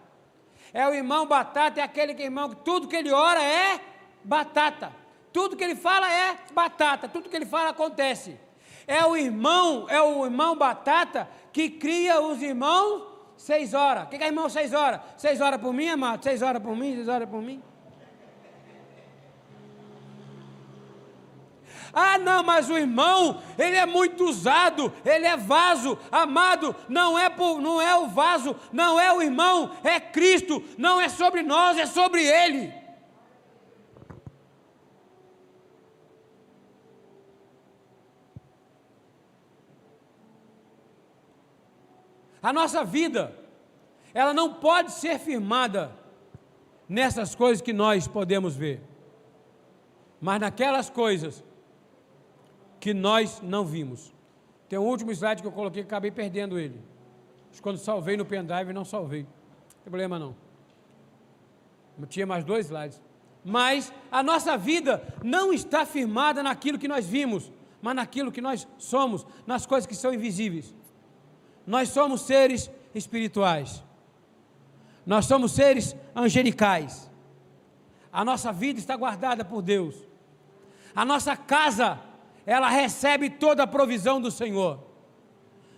[0.73, 3.79] É o irmão batata, é aquele que irmão tudo que ele ora é
[4.23, 4.91] batata.
[5.31, 8.39] Tudo que ele fala é batata, tudo que ele fala acontece.
[8.87, 13.03] É o irmão, é o irmão batata que cria os irmãos
[13.37, 14.05] seis horas.
[14.05, 15.01] O que é irmão seis horas?
[15.17, 16.23] Seis horas por mim, amado?
[16.23, 17.61] Seis horas por mim, seis horas por mim.
[21.99, 27.27] Ah, não, mas o irmão, ele é muito usado, ele é vaso, amado, não é,
[27.27, 31.75] por, não é o vaso, não é o irmão, é Cristo, não é sobre nós,
[31.75, 32.71] é sobre ele.
[42.43, 43.35] A nossa vida,
[44.13, 45.97] ela não pode ser firmada
[46.87, 48.83] nessas coisas que nós podemos ver,
[50.21, 51.43] mas naquelas coisas
[52.79, 54.13] que nós não vimos.
[54.69, 56.79] Tem um último slide que eu coloquei que acabei perdendo ele.
[57.61, 59.23] Quando salvei no pendrive, não salvei.
[59.23, 60.35] Não tem problema não.
[62.07, 63.01] Tinha mais dois slides.
[63.43, 67.51] Mas a nossa vida não está firmada naquilo que nós vimos,
[67.81, 70.75] mas naquilo que nós somos, nas coisas que são invisíveis.
[71.65, 73.83] Nós somos seres espirituais.
[75.05, 77.09] Nós somos seres angelicais.
[78.11, 79.95] A nossa vida está guardada por Deus.
[80.93, 81.99] A nossa casa,
[82.47, 84.79] ela recebe toda a provisão do Senhor.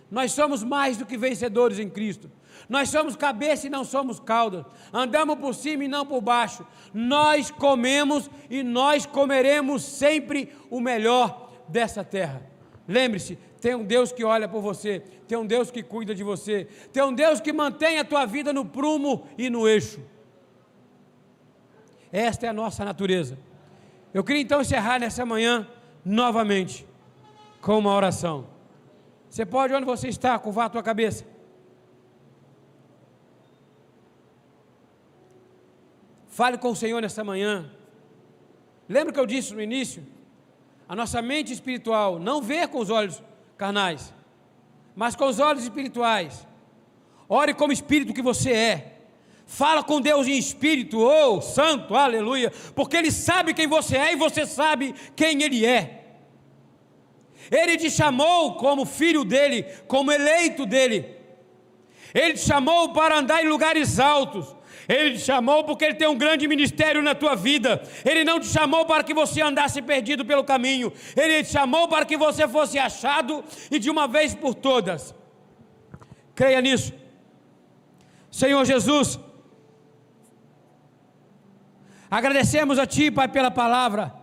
[0.08, 2.30] Nós somos mais do que vencedores em Cristo.
[2.68, 4.64] Nós somos cabeça e não somos cauda.
[4.92, 6.64] Andamos por cima e não por baixo.
[6.94, 12.40] Nós comemos e nós comeremos sempre o melhor dessa terra.
[12.86, 16.68] Lembre-se, tem um Deus que olha por você, tem um Deus que cuida de você,
[16.92, 20.00] tem um Deus que mantém a tua vida no prumo e no eixo.
[22.12, 23.36] Esta é a nossa natureza.
[24.14, 25.68] Eu queria então encerrar nessa manhã
[26.04, 26.86] novamente
[27.60, 28.46] com uma oração.
[29.28, 31.24] Você pode, onde você está, curvar a tua cabeça.
[36.28, 37.70] Fale com o Senhor nessa manhã.
[38.88, 40.04] Lembra que eu disse no início?
[40.88, 43.22] A nossa mente espiritual não vê com os olhos
[43.56, 44.12] carnais,
[44.96, 46.46] mas com os olhos espirituais.
[47.28, 48.89] Ore como espírito que você é.
[49.52, 54.16] Fala com Deus em espírito, oh santo, aleluia, porque Ele sabe quem você é e
[54.16, 56.04] você sabe quem Ele é.
[57.50, 61.16] Ele te chamou como filho dele, como eleito dele.
[62.14, 64.54] Ele te chamou para andar em lugares altos.
[64.88, 67.82] Ele te chamou porque Ele tem um grande ministério na tua vida.
[68.04, 70.92] Ele não te chamou para que você andasse perdido pelo caminho.
[71.16, 75.12] Ele te chamou para que você fosse achado e de uma vez por todas.
[76.36, 76.94] Creia nisso.
[78.30, 79.18] Senhor Jesus,
[82.10, 84.14] agradecemos a Ti, Pai, pela palavra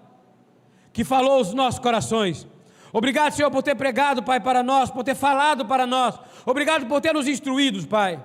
[0.91, 2.47] que falou aos nossos corações.
[2.91, 6.19] Obrigado, Senhor, por ter pregado, Pai, para nós, por ter falado para nós.
[6.45, 8.21] Obrigado por ter nos instruídos, Pai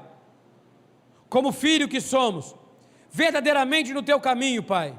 [1.33, 2.55] como filho que somos,
[3.11, 4.95] verdadeiramente no teu caminho, Pai,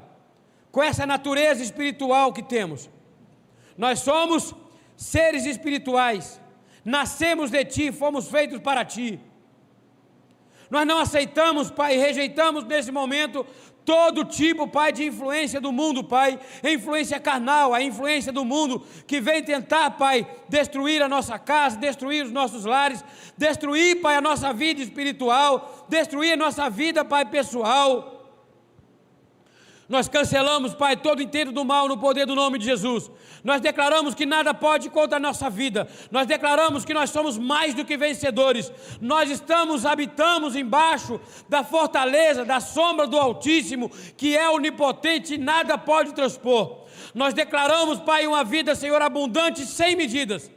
[0.72, 2.90] com essa natureza espiritual que temos.
[3.78, 4.52] Nós somos
[4.96, 6.40] seres espirituais,
[6.84, 9.20] nascemos de Ti, fomos feitos para Ti.
[10.68, 13.46] Nós não aceitamos, Pai, rejeitamos nesse momento
[13.84, 18.82] todo tipo, Pai, de influência do mundo, Pai, a influência carnal, a influência do mundo
[19.06, 23.04] que vem tentar, Pai, destruir a nossa casa, destruir os nossos lares,
[23.36, 28.13] destruir, Pai, a nossa vida espiritual, destruir a nossa vida, Pai, pessoal.
[29.86, 33.10] Nós cancelamos, Pai, todo inteiro do mal no poder do nome de Jesus.
[33.42, 35.86] Nós declaramos que nada pode contra a nossa vida.
[36.10, 38.72] Nós declaramos que nós somos mais do que vencedores.
[38.98, 41.20] Nós estamos, habitamos embaixo
[41.50, 46.84] da fortaleza, da sombra do Altíssimo, que é onipotente e nada pode transpor.
[47.14, 50.50] Nós declaramos, Pai, uma vida, Senhor, abundante, sem medidas.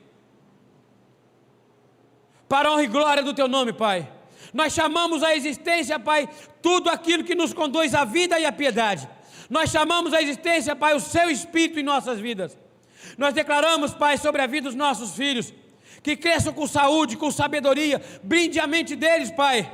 [2.47, 4.09] Para a honra e glória do Teu nome, Pai.
[4.53, 6.29] Nós chamamos a existência, Pai,
[6.61, 9.16] tudo aquilo que nos conduz à vida e à piedade.
[9.49, 12.57] Nós chamamos a existência, Pai, o Seu Espírito em nossas vidas.
[13.17, 15.53] Nós declaramos, Pai, sobre a vida dos nossos filhos,
[16.03, 19.71] que cresçam com saúde, com sabedoria, brinde a mente deles, Pai.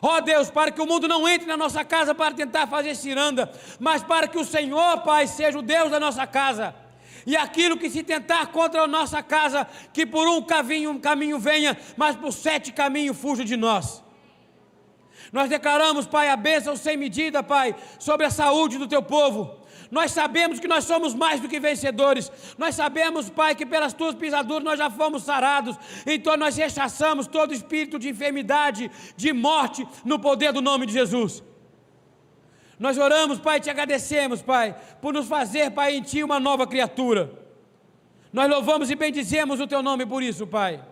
[0.00, 2.96] Ó oh, Deus, para que o mundo não entre na nossa casa para tentar fazer
[2.96, 6.74] ciranda, mas para que o Senhor, Pai, seja o Deus da nossa casa.
[7.24, 11.38] E aquilo que se tentar contra a nossa casa, que por um caminho, um caminho
[11.38, 14.02] venha, mas por sete caminhos fuja de nós.
[15.32, 19.62] Nós declaramos, Pai, a bênção sem medida, Pai, sobre a saúde do teu povo.
[19.90, 22.30] Nós sabemos que nós somos mais do que vencedores.
[22.58, 25.76] Nós sabemos, Pai, que pelas tuas pisaduras nós já fomos sarados.
[26.06, 31.42] Então nós rechaçamos todo espírito de enfermidade, de morte, no poder do nome de Jesus.
[32.78, 37.32] Nós oramos, Pai, te agradecemos, Pai, por nos fazer, Pai, em Ti uma nova criatura.
[38.32, 40.82] Nós louvamos e bendizemos o Teu nome por isso, Pai.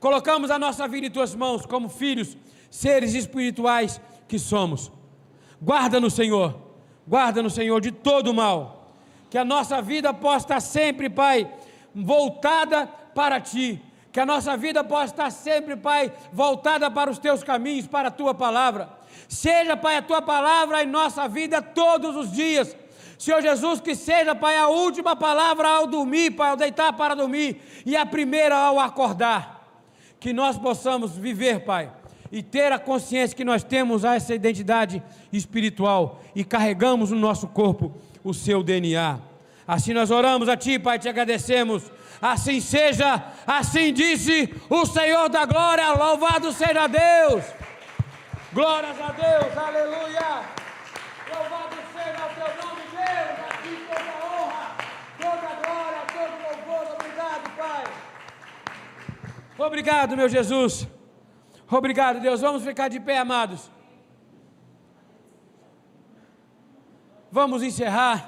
[0.00, 2.36] Colocamos a nossa vida em Tuas mãos como filhos
[2.74, 4.90] seres espirituais que somos.
[5.62, 6.58] Guarda no Senhor,
[7.06, 8.90] guarda no Senhor de todo o mal.
[9.30, 11.48] Que a nossa vida possa estar sempre, Pai,
[11.94, 13.80] voltada para Ti.
[14.10, 18.10] Que a nossa vida possa estar sempre, Pai, voltada para os Teus caminhos, para a
[18.10, 18.88] Tua palavra.
[19.28, 22.76] Seja, Pai, a Tua palavra em nossa vida todos os dias.
[23.16, 27.62] Senhor Jesus, que seja, Pai, a última palavra ao dormir, Pai, ao deitar para dormir,
[27.86, 29.62] e a primeira ao acordar.
[30.18, 32.02] Que nós possamos viver, Pai
[32.34, 35.00] e ter a consciência que nós temos essa identidade
[35.32, 39.20] espiritual e carregamos no nosso corpo o seu DNA.
[39.64, 41.92] Assim nós oramos a Ti, Pai, te agradecemos.
[42.20, 47.44] Assim seja, assim disse o Senhor da glória, louvado seja Deus.
[48.52, 50.42] Glórias a Deus, aleluia.
[51.32, 53.38] Louvado seja o teu nome, Deus.
[53.48, 54.76] Aqui toda honra,
[55.20, 56.96] toda glória, todo louvor.
[56.98, 57.84] Obrigado, Pai.
[59.56, 60.88] Obrigado, meu Jesus.
[61.70, 62.40] Obrigado, Deus.
[62.40, 63.70] Vamos ficar de pé, amados.
[67.34, 68.18] vamos encerrar.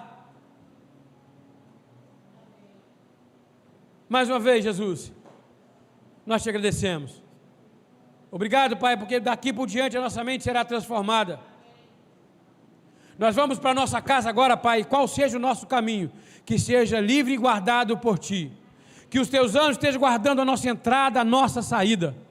[4.09, 5.13] Mais uma vez, Jesus,
[6.27, 7.23] nós te agradecemos.
[8.33, 11.39] Obrigado, Pai, porque daqui por diante a nossa mente será transformada.
[13.17, 16.11] Nós vamos para a nossa casa agora, Pai, qual seja o nosso caminho,
[16.45, 18.53] que seja livre e guardado por Ti.
[19.09, 22.26] Que os Teus anjos estejam guardando a nossa entrada, a nossa saída.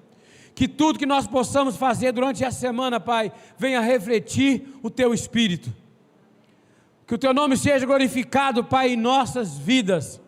[0.55, 5.71] Que tudo que nós possamos fazer durante essa semana, Pai, venha refletir o Teu Espírito.
[7.05, 10.21] Que o Teu nome seja glorificado, Pai, em nossas vidas.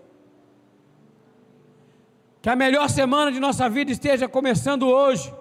[2.42, 5.34] Que a melhor semana de nossa vida esteja começando hoje.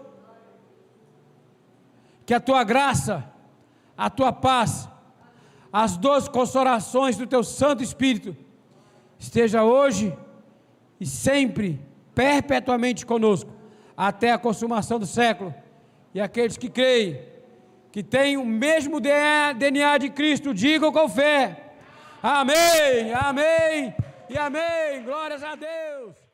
[2.24, 3.28] Que a Tua graça,
[3.98, 4.88] a Tua paz,
[5.72, 8.36] as doze consolações do Teu Santo Espírito
[9.18, 10.16] esteja hoje
[11.00, 11.80] e sempre,
[12.14, 13.55] perpetuamente conosco,
[13.96, 15.54] até a consumação do século.
[16.12, 17.20] E aqueles que creem,
[17.92, 21.72] que têm o mesmo DNA de Cristo, digam com fé:
[22.22, 23.94] Amém, Amém
[24.28, 25.02] e Amém.
[25.04, 26.25] Glórias a Deus.